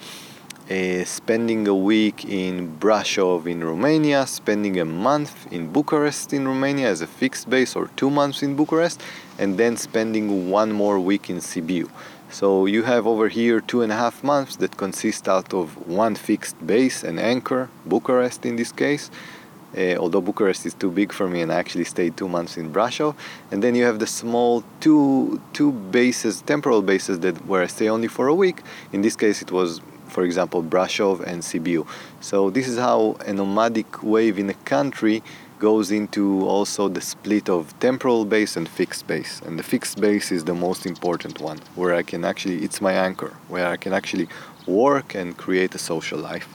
uh, 0.70 1.04
spending 1.04 1.66
a 1.66 1.74
week 1.74 2.26
in 2.26 2.76
Brasov 2.78 3.46
in 3.46 3.64
Romania, 3.64 4.26
spending 4.26 4.78
a 4.78 4.84
month 4.84 5.50
in 5.50 5.72
Bucharest 5.72 6.32
in 6.32 6.46
Romania 6.46 6.88
as 6.88 7.00
a 7.00 7.06
fixed 7.06 7.48
base, 7.48 7.74
or 7.74 7.88
two 7.96 8.10
months 8.10 8.42
in 8.42 8.54
Bucharest, 8.54 9.00
and 9.38 9.58
then 9.58 9.76
spending 9.76 10.50
one 10.50 10.70
more 10.70 11.00
week 11.00 11.30
in 11.30 11.38
Sibiu. 11.38 11.88
So 12.32 12.66
you 12.66 12.84
have 12.84 13.08
over 13.08 13.28
here 13.28 13.60
two 13.60 13.82
and 13.82 13.90
a 13.90 13.96
half 13.96 14.22
months 14.22 14.54
that 14.56 14.76
consist 14.76 15.28
out 15.28 15.52
of 15.52 15.88
one 15.88 16.14
fixed 16.14 16.64
base 16.64 17.02
and 17.02 17.18
anchor, 17.18 17.68
Bucharest 17.84 18.46
in 18.46 18.54
this 18.54 18.70
case. 18.70 19.10
Uh, 19.76 19.96
although 19.96 20.20
Bucharest 20.20 20.64
is 20.64 20.74
too 20.74 20.92
big 20.92 21.12
for 21.12 21.28
me 21.28 21.42
and 21.42 21.52
I 21.52 21.56
actually 21.56 21.84
stayed 21.84 22.16
two 22.16 22.28
months 22.28 22.56
in 22.56 22.72
Brasov. 22.72 23.16
And 23.50 23.64
then 23.64 23.74
you 23.74 23.84
have 23.84 23.98
the 23.98 24.06
small 24.06 24.62
two 24.78 25.40
two 25.52 25.72
bases, 25.72 26.40
temporal 26.42 26.82
bases 26.82 27.18
that 27.20 27.46
where 27.46 27.62
I 27.62 27.66
stay 27.66 27.88
only 27.88 28.08
for 28.08 28.28
a 28.28 28.34
week. 28.34 28.62
In 28.92 29.02
this 29.02 29.16
case 29.16 29.42
it 29.42 29.50
was 29.50 29.80
for 30.06 30.22
example 30.22 30.62
Brasov 30.62 31.20
and 31.26 31.42
Sibiu. 31.42 31.84
So 32.20 32.48
this 32.48 32.68
is 32.68 32.78
how 32.78 33.16
a 33.26 33.32
nomadic 33.32 34.04
wave 34.04 34.38
in 34.38 34.48
a 34.50 34.54
country 34.54 35.24
goes 35.60 35.92
into 35.92 36.48
also 36.48 36.88
the 36.88 37.00
split 37.00 37.48
of 37.48 37.78
temporal 37.78 38.24
base 38.24 38.56
and 38.56 38.66
fixed 38.68 39.06
base. 39.06 39.40
And 39.46 39.58
the 39.58 39.62
fixed 39.62 40.00
base 40.00 40.32
is 40.32 40.42
the 40.44 40.54
most 40.54 40.86
important 40.86 41.40
one, 41.40 41.58
where 41.76 41.94
I 41.94 42.02
can 42.02 42.24
actually, 42.24 42.64
it's 42.64 42.80
my 42.80 42.94
anchor, 42.94 43.32
where 43.48 43.66
I 43.68 43.76
can 43.76 43.92
actually 43.92 44.28
work 44.66 45.14
and 45.14 45.36
create 45.36 45.74
a 45.74 45.78
social 45.78 46.18
life. 46.18 46.48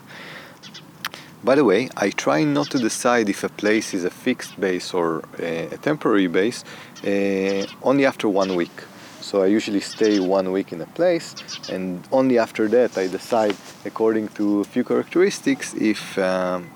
By 1.44 1.56
the 1.56 1.64
way, 1.64 1.90
I 1.96 2.10
try 2.10 2.44
not 2.44 2.72
to 2.72 2.80
decide 2.80 3.30
if 3.30 3.44
a 3.44 3.50
place 3.50 3.94
is 3.94 4.04
a 4.04 4.10
fixed 4.10 4.60
base 4.60 4.96
or 4.96 5.24
a, 5.38 5.78
temporary 5.90 6.28
base 6.28 6.64
uh, 7.04 7.68
only 7.84 8.04
after 8.06 8.28
one 8.28 8.56
week. 8.56 8.78
So 9.22 9.44
I 9.44 9.48
usually 9.48 9.82
stay 9.82 10.20
one 10.20 10.52
week 10.52 10.72
in 10.72 10.82
a 10.82 10.88
place, 11.00 11.36
and 11.70 12.04
only 12.12 12.38
after 12.40 12.68
that 12.70 12.98
I 12.98 13.08
decide, 13.08 13.56
according 13.86 14.30
to 14.30 14.62
a 14.62 14.64
few 14.64 14.84
characteristics, 14.84 15.76
if 15.76 16.18
um, 16.18 16.70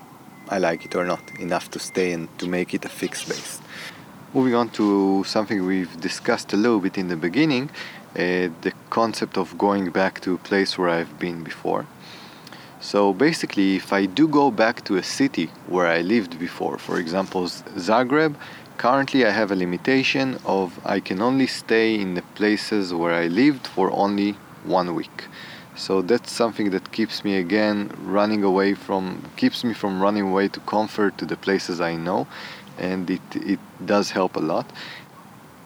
I 0.50 0.58
like 0.58 0.84
it 0.84 0.96
or 0.96 1.04
not 1.04 1.22
enough 1.38 1.70
to 1.70 1.78
stay 1.78 2.10
and 2.12 2.26
to 2.40 2.48
make 2.48 2.74
it 2.74 2.84
a 2.84 2.88
fixed 2.88 3.28
base. 3.28 3.60
Moving 4.34 4.56
on 4.56 4.68
to 4.70 5.22
something 5.24 5.64
we've 5.64 6.00
discussed 6.00 6.52
a 6.52 6.56
little 6.56 6.80
bit 6.80 6.98
in 6.98 7.06
the 7.06 7.16
beginning, 7.16 7.70
uh, 8.16 8.48
the 8.66 8.72
concept 8.90 9.38
of 9.38 9.56
going 9.56 9.90
back 9.90 10.20
to 10.22 10.34
a 10.34 10.38
place 10.38 10.76
where 10.76 10.88
I've 10.88 11.20
been 11.20 11.44
before. 11.44 11.86
So 12.80 13.12
basically, 13.12 13.76
if 13.76 13.92
I 13.92 14.06
do 14.06 14.26
go 14.26 14.50
back 14.50 14.84
to 14.86 14.96
a 14.96 15.04
city 15.04 15.50
where 15.68 15.86
I 15.86 16.00
lived 16.00 16.38
before, 16.38 16.78
for 16.78 16.98
example, 16.98 17.44
Zagreb, 17.44 18.34
currently 18.76 19.24
I 19.26 19.30
have 19.30 19.52
a 19.52 19.56
limitation 19.56 20.38
of 20.44 20.80
I 20.84 20.98
can 20.98 21.22
only 21.22 21.46
stay 21.46 21.94
in 21.94 22.14
the 22.14 22.22
places 22.34 22.92
where 22.92 23.14
I 23.14 23.28
lived 23.28 23.68
for 23.68 23.92
only 23.92 24.32
one 24.64 24.94
week. 24.96 25.26
So 25.80 26.02
that's 26.02 26.30
something 26.30 26.68
that 26.72 26.92
keeps 26.92 27.24
me 27.24 27.38
again 27.38 27.90
running 28.04 28.44
away 28.44 28.74
from 28.74 29.02
keeps 29.36 29.64
me 29.64 29.72
from 29.72 30.02
running 30.02 30.24
away 30.30 30.46
to 30.48 30.60
comfort 30.60 31.16
to 31.16 31.24
the 31.24 31.38
places 31.46 31.80
I 31.80 31.96
know 31.96 32.26
and 32.78 33.08
it 33.10 33.26
it 33.54 33.60
does 33.92 34.10
help 34.10 34.36
a 34.36 34.44
lot. 34.52 34.66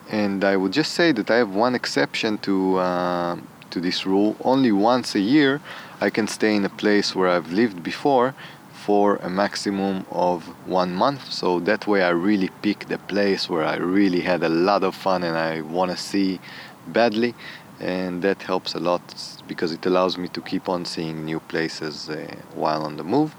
And 0.09 0.44
I 0.44 0.54
would 0.56 0.73
just 0.73 0.92
say 0.92 1.11
that 1.18 1.30
I 1.30 1.38
have 1.42 1.52
one 1.66 1.75
exception 1.75 2.38
to 2.47 2.54
uh, 2.78 3.37
to 3.73 3.80
this 3.80 4.06
rule. 4.06 4.37
Only 4.52 4.71
once 4.71 5.16
a 5.16 5.25
year 5.35 5.61
I 6.00 6.11
can 6.11 6.26
stay 6.28 6.54
in 6.54 6.64
a 6.64 6.75
place 6.83 7.09
where 7.16 7.28
I've 7.28 7.50
lived 7.52 7.83
before 7.83 8.35
for 8.87 9.16
a 9.16 9.30
maximum 9.30 10.06
of 10.12 10.38
one 10.80 10.92
month. 10.94 11.33
So 11.33 11.59
that 11.71 11.88
way 11.88 12.02
I 12.02 12.11
really 12.11 12.50
pick 12.62 12.87
the 12.87 12.99
place 12.99 13.50
where 13.50 13.64
I 13.64 13.76
really 13.99 14.21
had 14.21 14.44
a 14.44 14.52
lot 14.71 14.85
of 14.85 14.94
fun 14.94 15.25
and 15.25 15.37
I 15.37 15.62
want 15.62 15.90
to 15.90 15.97
see 15.97 16.38
badly. 16.87 17.35
And 17.84 18.22
that 18.22 18.42
helps 18.42 18.74
a 18.74 18.80
lot 18.80 19.02
because 19.46 19.70
it 19.72 19.84
allows 19.84 20.16
me 20.16 20.28
to 20.28 20.40
keep 20.40 20.68
on 20.68 20.86
seeing 20.86 21.24
new 21.24 21.40
places 21.40 22.08
uh, 22.08 22.16
while 22.54 22.82
on 22.82 22.96
the 22.96 23.04
move. 23.04 23.34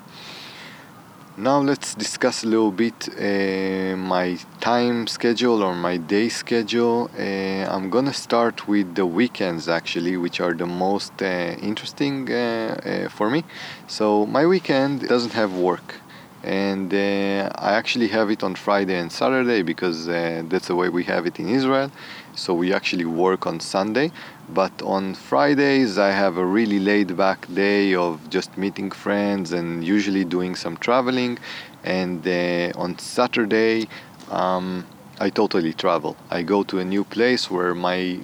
Now 1.37 1.59
let's 1.59 1.95
discuss 1.95 2.45
a 2.45 2.47
little 2.47 2.71
bit 2.71 3.09
uh, 3.09 3.97
my 3.97 4.37
time 4.61 5.05
schedule 5.07 5.63
or 5.63 5.75
my 5.75 5.97
day 5.97 6.29
schedule. 6.29 7.09
Uh, 7.19 7.73
I'm 7.73 7.89
gonna 7.89 8.13
start 8.13 8.69
with 8.69 8.95
the 8.95 9.05
weekends 9.05 9.67
actually, 9.67 10.15
which 10.15 10.39
are 10.39 10.53
the 10.53 10.65
most 10.65 11.21
uh, 11.21 11.25
interesting 11.61 12.31
uh, 12.31 12.37
uh, 12.37 13.09
for 13.09 13.29
me. 13.29 13.43
So 13.87 14.25
my 14.25 14.45
weekend 14.45 15.09
doesn't 15.09 15.33
have 15.33 15.51
work, 15.57 15.95
and 16.41 16.93
uh, 16.93 17.49
I 17.69 17.73
actually 17.73 18.07
have 18.17 18.29
it 18.29 18.41
on 18.41 18.55
Friday 18.55 18.97
and 18.97 19.11
Saturday 19.11 19.61
because 19.61 20.05
that's 20.05 20.67
the 20.67 20.75
way 20.75 20.87
we 20.87 21.03
have 21.03 21.25
it 21.25 21.37
in 21.37 21.49
Israel. 21.49 21.91
So 22.35 22.53
we 22.53 22.73
actually 22.73 23.05
work 23.05 23.47
on 23.47 23.61
Sunday, 23.61 24.11
but 24.49 24.81
on 24.81 25.13
Fridays, 25.13 25.97
I 25.97 26.11
have 26.11 26.35
a 26.35 26.45
really 26.45 26.79
laid 26.79 27.15
back 27.15 27.47
day 27.53 27.95
of 27.95 28.29
just 28.29 28.57
meeting 28.57 28.91
friends 28.91 29.53
and 29.53 29.85
usually 29.85 30.25
doing 30.25 30.55
some 30.55 30.75
traveling. 30.75 31.39
And 31.85 32.27
uh, 32.27 32.77
on 32.77 32.99
Saturday, 32.99 33.87
um, 34.29 34.85
I 35.17 35.29
totally 35.29 35.71
travel. 35.71 36.17
I 36.29 36.41
go 36.41 36.63
to 36.63 36.79
a 36.79 36.83
new 36.83 37.05
place 37.05 37.49
where 37.49 37.73
my 37.73 38.19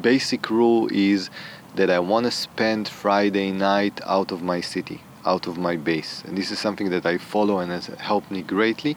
basic 0.00 0.50
rule 0.50 0.88
is 0.90 1.30
that 1.76 1.88
I 1.88 2.00
want 2.00 2.26
to 2.26 2.32
spend 2.32 2.88
Friday 2.88 3.52
night 3.52 4.00
out 4.04 4.32
of 4.32 4.42
my 4.42 4.60
city, 4.60 5.02
out 5.24 5.46
of 5.46 5.56
my 5.56 5.76
base. 5.76 6.24
And 6.26 6.36
this 6.36 6.50
is 6.50 6.58
something 6.58 6.90
that 6.90 7.06
I 7.06 7.16
follow 7.16 7.60
and 7.60 7.70
has 7.70 7.86
helped 7.86 8.32
me 8.32 8.42
greatly. 8.42 8.96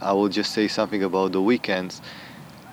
I 0.00 0.14
will 0.14 0.28
just 0.28 0.52
say 0.52 0.66
something 0.66 1.04
about 1.04 1.30
the 1.30 1.40
weekends 1.40 2.02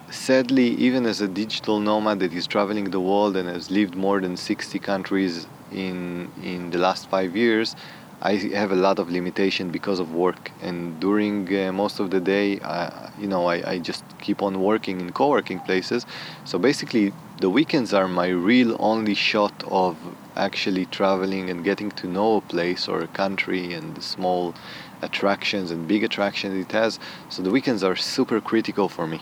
sadly, 0.10 0.70
even 0.76 1.06
as 1.06 1.22
a 1.22 1.28
digital 1.28 1.80
nomad 1.80 2.20
that 2.20 2.34
is 2.34 2.48
traveling 2.48 2.92
the 2.92 3.00
world 3.00 3.36
and 3.36 3.50
has 3.50 3.70
lived 3.70 3.96
more 3.96 4.20
than 4.22 4.38
60 4.38 4.80
countries 4.80 5.48
in 5.72 6.32
in 6.44 6.72
the 6.72 6.78
last 6.78 7.10
five 7.10 7.36
years, 7.36 7.76
I 8.22 8.34
have 8.62 8.72
a 8.72 8.76
lot 8.76 8.98
of 9.00 9.12
limitation 9.12 9.70
because 9.70 10.00
of 10.00 10.14
work. 10.14 10.52
And 10.62 11.00
during 11.00 11.48
uh, 11.56 11.72
most 11.72 12.00
of 12.00 12.10
the 12.10 12.20
day, 12.20 12.60
uh, 12.60 13.10
you 13.20 13.28
know, 13.28 13.46
I, 13.46 13.72
I 13.72 13.80
just 13.80 14.04
keep 14.20 14.42
on 14.42 14.62
working 14.62 15.00
in 15.02 15.12
co-working 15.12 15.60
places. 15.60 16.06
So 16.46 16.58
basically, 16.58 17.14
the 17.42 17.50
weekends 17.50 17.94
are 17.94 18.08
my 18.08 18.30
real 18.30 18.76
only 18.80 19.14
shot 19.14 19.54
of 19.68 19.98
actually 20.36 20.86
traveling 20.86 21.50
and 21.50 21.64
getting 21.64 21.92
to 21.92 22.08
know 22.08 22.38
a 22.38 22.42
place 22.42 22.88
or 22.88 23.02
a 23.02 23.08
country 23.08 23.74
and 23.74 23.96
the 23.96 24.02
small 24.02 24.56
attractions 25.02 25.70
and 25.70 25.88
big 25.88 26.04
attractions 26.04 26.56
it 26.66 26.72
has. 26.72 27.00
So 27.30 27.44
the 27.44 27.52
weekends 27.52 27.84
are 27.84 27.96
super 27.96 28.42
critical 28.42 28.90
for 28.90 29.06
me. 29.06 29.22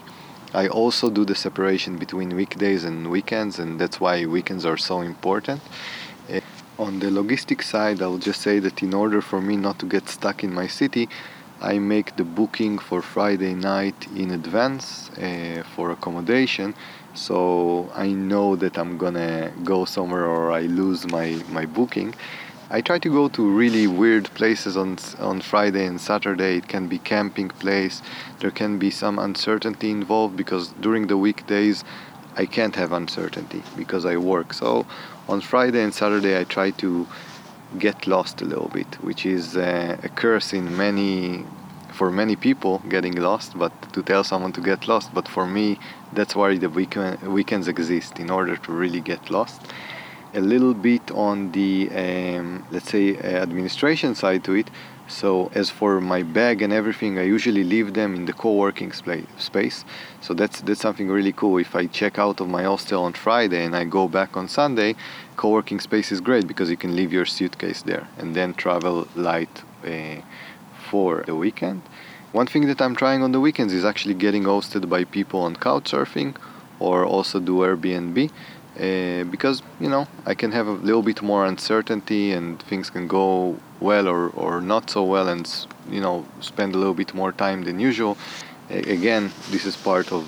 I 0.56 0.70
also 0.70 1.10
do 1.10 1.26
the 1.26 1.36
separation 1.36 1.98
between 1.98 2.34
weekdays 2.34 2.86
and 2.86 3.12
weekends, 3.12 3.60
and 3.60 3.78
that's 3.78 4.00
why 4.00 4.26
weekends 4.26 4.66
are 4.66 4.78
so 4.78 5.02
important. 5.02 5.62
Uh, 6.32 6.40
on 6.80 7.00
the 7.00 7.08
logistic 7.08 7.62
side, 7.62 8.02
I'll 8.02 8.18
just 8.30 8.42
say 8.42 8.60
that 8.60 8.82
in 8.82 8.94
order 8.94 9.22
for 9.22 9.42
me 9.42 9.58
not 9.58 9.80
to 9.80 9.86
get 9.86 10.08
stuck 10.08 10.46
in 10.46 10.54
my 10.54 10.68
city, 10.68 11.10
I 11.60 11.80
make 11.80 12.16
the 12.16 12.24
booking 12.24 12.80
for 12.80 13.02
Friday 13.02 13.54
night 13.54 14.08
in 14.16 14.32
advance 14.32 15.10
uh, 15.18 15.64
for 15.76 15.92
accommodation, 15.92 16.74
so 17.14 17.92
I 17.94 18.08
know 18.14 18.56
that 18.56 18.78
I'm 18.78 18.98
gonna 18.98 19.52
go 19.66 19.84
somewhere 19.84 20.26
or 20.26 20.54
I 20.54 20.62
lose 20.62 21.06
my, 21.06 21.44
my 21.50 21.66
booking. 21.66 22.16
I 22.68 22.82
try 22.82 22.98
to 22.98 23.10
go 23.10 23.28
to 23.28 23.48
really 23.48 23.86
weird 23.86 24.26
places 24.34 24.76
on 24.76 24.98
on 25.20 25.42
Friday 25.42 25.86
and 25.86 26.02
Saturday. 26.02 26.58
It 26.58 26.68
can 26.68 26.88
be 26.88 26.98
camping 26.98 27.50
place. 27.50 28.02
There 28.40 28.50
can 28.50 28.80
be 28.80 28.90
some 28.90 29.20
uncertainty 29.20 29.92
involved 29.92 30.36
because 30.36 30.74
during 30.82 31.06
the 31.06 31.18
weekdays 31.18 31.84
I 32.36 32.48
can't 32.48 32.76
have 32.76 32.92
uncertainty 32.92 33.62
because 33.78 34.04
I 34.04 34.18
work. 34.18 34.52
So 34.54 34.88
on 35.30 35.42
Friday 35.42 35.84
and 35.84 35.94
Saturday 35.94 36.40
I 36.40 36.44
try 36.44 36.72
to 36.84 37.08
get 37.78 38.08
lost 38.08 38.42
a 38.42 38.46
little 38.46 38.70
bit, 38.70 38.96
which 39.04 39.28
is 39.28 39.56
uh, 39.56 39.98
a 40.02 40.10
curse 40.10 40.52
in 40.52 40.76
many 40.76 41.46
for 41.94 42.12
many 42.12 42.36
people 42.36 42.82
getting 42.90 43.16
lost, 43.16 43.58
but 43.58 43.74
to 43.94 44.02
tell 44.02 44.24
someone 44.24 44.54
to 44.54 44.62
get 44.62 44.88
lost. 44.88 45.14
But 45.14 45.28
for 45.28 45.46
me, 45.46 45.80
that's 46.14 46.36
why 46.36 46.58
the 46.58 46.70
weekend, 46.70 47.22
weekends 47.22 47.68
exist 47.68 48.20
in 48.20 48.32
order 48.32 48.58
to 48.58 48.72
really 48.72 49.02
get 49.02 49.30
lost 49.30 49.62
a 50.36 50.42
little 50.42 50.74
bit 50.74 51.12
on 51.12 51.52
the 51.52 51.90
um, 51.92 52.66
let's 52.72 52.90
say 52.90 53.16
uh, 53.18 53.42
administration 53.42 54.16
side 54.16 54.44
to 54.44 54.54
it. 54.54 54.70
So 55.08 55.52
as 55.54 55.70
for 55.70 56.02
my 56.02 56.24
bag 56.24 56.64
and 56.64 56.74
everything 56.74 57.20
i 57.20 57.24
usually 57.24 57.64
leave 57.64 57.94
them 57.94 58.16
in 58.16 58.26
the 58.26 58.34
co-working 58.34 58.92
space. 58.92 59.86
So 60.22 60.34
that's 60.34 60.62
that's 60.62 60.82
something 60.82 61.10
really 61.10 61.32
cool. 61.32 61.58
If 61.58 61.76
i 61.76 61.86
check 61.86 62.18
out 62.18 62.42
of 62.42 62.48
my 62.50 62.64
hostel 62.64 63.04
on 63.04 63.14
friday 63.14 63.64
and 63.64 63.76
i 63.76 63.84
go 63.84 64.08
back 64.08 64.36
on 64.36 64.48
sunday 64.48 64.96
co-working 65.38 65.80
space 65.80 66.12
is 66.12 66.22
great 66.22 66.48
because 66.48 66.70
you 66.70 66.78
can 66.78 66.96
leave 66.96 67.12
your 67.14 67.26
suitcase 67.26 67.82
there 67.84 68.08
and 68.18 68.36
then 68.36 68.54
travel 68.54 69.08
light 69.16 69.64
uh, 69.86 70.22
for 70.90 71.24
the 71.28 71.36
weekend. 71.36 71.82
One 72.32 72.48
thing 72.48 72.66
that 72.68 72.82
i'm 72.82 72.96
trying 72.96 73.22
on 73.24 73.32
the 73.32 73.40
weekends 73.40 73.74
is 73.74 73.86
actually 73.86 74.16
getting 74.16 74.44
hosted 74.44 74.90
by 74.90 75.04
people 75.04 75.42
on 75.42 75.56
couchsurfing 75.56 76.36
or 76.80 77.06
also 77.06 77.40
do 77.40 77.58
airbnb 77.60 78.32
uh, 78.80 79.24
because 79.26 79.62
you 79.80 79.90
know 79.90 80.08
I 80.26 80.34
can 80.34 80.52
have 80.52 80.68
a 80.68 80.74
little 80.74 81.02
bit 81.02 81.22
more 81.22 81.46
uncertainty 81.46 82.32
and 82.32 82.62
things 82.64 82.90
can 82.90 83.08
go 83.08 83.58
well 83.80 84.08
or, 84.08 84.30
or 84.30 84.62
not 84.62 84.90
so 84.90 85.04
well 85.04 85.28
and 85.28 85.50
you 85.90 86.02
know 86.02 86.26
spend 86.42 86.76
a 86.76 86.78
little 86.78 86.94
bit 86.94 87.14
more 87.14 87.32
time 87.32 87.64
than 87.64 87.80
usual. 87.80 88.18
Again 88.70 89.32
this 89.52 89.66
is 89.66 89.76
part 89.78 90.12
of 90.12 90.26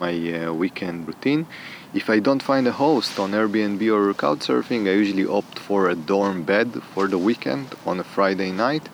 my 0.00 0.12
uh, 0.12 0.52
weekend 0.52 1.06
routine. 1.06 1.46
If 1.94 2.10
I 2.10 2.18
don't 2.18 2.42
find 2.42 2.66
a 2.66 2.72
host 2.72 3.18
on 3.18 3.30
Airbnb 3.32 3.82
or 3.90 4.12
Couchsurfing 4.12 4.88
I 4.88 4.92
usually 4.92 5.26
opt 5.26 5.58
for 5.58 5.88
a 5.88 5.94
dorm 5.94 6.42
bed 6.42 6.82
for 6.92 7.06
the 7.06 7.18
weekend 7.18 7.74
on 7.86 7.98
a 8.00 8.04
Friday 8.04 8.50
night 8.50 8.88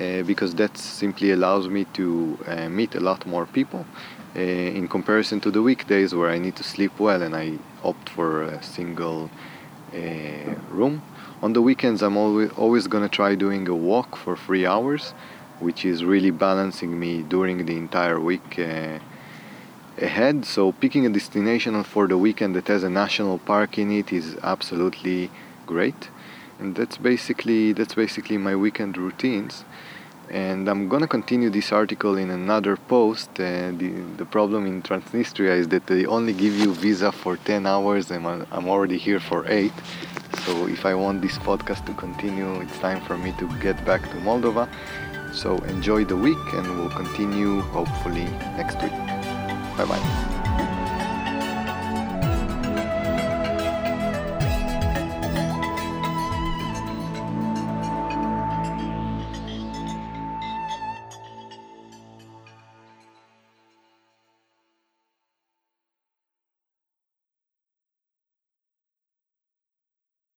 uh, 0.00 0.22
because 0.22 0.54
that 0.56 0.76
simply 0.78 1.30
allows 1.30 1.68
me 1.68 1.84
to 1.92 2.38
uh, 2.46 2.68
meet 2.68 2.94
a 2.94 3.00
lot 3.00 3.24
more 3.26 3.46
people. 3.46 3.86
Uh, 4.36 4.40
in 4.40 4.86
comparison 4.86 5.40
to 5.40 5.50
the 5.50 5.62
weekdays 5.62 6.14
where 6.14 6.30
I 6.30 6.38
need 6.38 6.54
to 6.56 6.62
sleep 6.62 7.00
well 7.00 7.22
and 7.22 7.34
I 7.34 7.58
opt 7.84 8.08
for 8.08 8.42
a 8.42 8.62
single 8.62 9.30
uh, 9.94 10.54
room. 10.70 11.02
On 11.42 11.52
the 11.52 11.62
weekends, 11.62 12.02
I'm 12.02 12.16
always, 12.16 12.50
always 12.52 12.86
gonna 12.86 13.08
try 13.08 13.34
doing 13.34 13.68
a 13.68 13.74
walk 13.74 14.16
for 14.16 14.36
three 14.36 14.66
hours, 14.66 15.14
which 15.60 15.84
is 15.84 16.04
really 16.04 16.30
balancing 16.30 16.98
me 16.98 17.22
during 17.22 17.64
the 17.66 17.76
entire 17.76 18.20
week 18.20 18.58
uh, 18.58 18.98
ahead. 19.96 20.44
So 20.44 20.72
picking 20.72 21.06
a 21.06 21.08
destination 21.10 21.82
for 21.84 22.06
the 22.06 22.18
weekend 22.18 22.56
that 22.56 22.68
has 22.68 22.82
a 22.82 22.90
national 22.90 23.38
park 23.38 23.78
in 23.78 23.90
it 23.90 24.12
is 24.12 24.36
absolutely 24.42 25.30
great. 25.66 26.08
And 26.58 26.74
that's 26.74 26.96
basically 26.96 27.72
that's 27.72 27.94
basically 27.94 28.36
my 28.36 28.56
weekend 28.56 28.96
routines 28.98 29.64
and 30.30 30.68
I'm 30.68 30.88
gonna 30.88 31.08
continue 31.08 31.50
this 31.50 31.72
article 31.72 32.16
in 32.16 32.30
another 32.30 32.76
post. 32.76 33.30
Uh, 33.40 33.72
the, 33.72 33.90
the 34.16 34.24
problem 34.24 34.66
in 34.66 34.82
Transnistria 34.82 35.56
is 35.56 35.68
that 35.68 35.86
they 35.86 36.06
only 36.06 36.32
give 36.32 36.54
you 36.54 36.74
visa 36.74 37.12
for 37.12 37.36
10 37.36 37.66
hours 37.66 38.10
and 38.10 38.26
I'm 38.26 38.68
already 38.68 38.98
here 38.98 39.20
for 39.20 39.46
8. 39.48 39.72
So 40.44 40.66
if 40.68 40.84
I 40.86 40.94
want 40.94 41.22
this 41.22 41.38
podcast 41.38 41.86
to 41.86 41.94
continue, 41.94 42.60
it's 42.60 42.78
time 42.78 43.00
for 43.02 43.16
me 43.16 43.32
to 43.38 43.48
get 43.60 43.82
back 43.84 44.02
to 44.02 44.16
Moldova. 44.18 44.68
So 45.32 45.56
enjoy 45.64 46.04
the 46.04 46.16
week 46.16 46.38
and 46.54 46.78
we'll 46.78 46.90
continue 46.90 47.60
hopefully 47.60 48.24
next 48.56 48.82
week. 48.82 48.92
Bye 49.76 49.86
bye. 49.86 50.37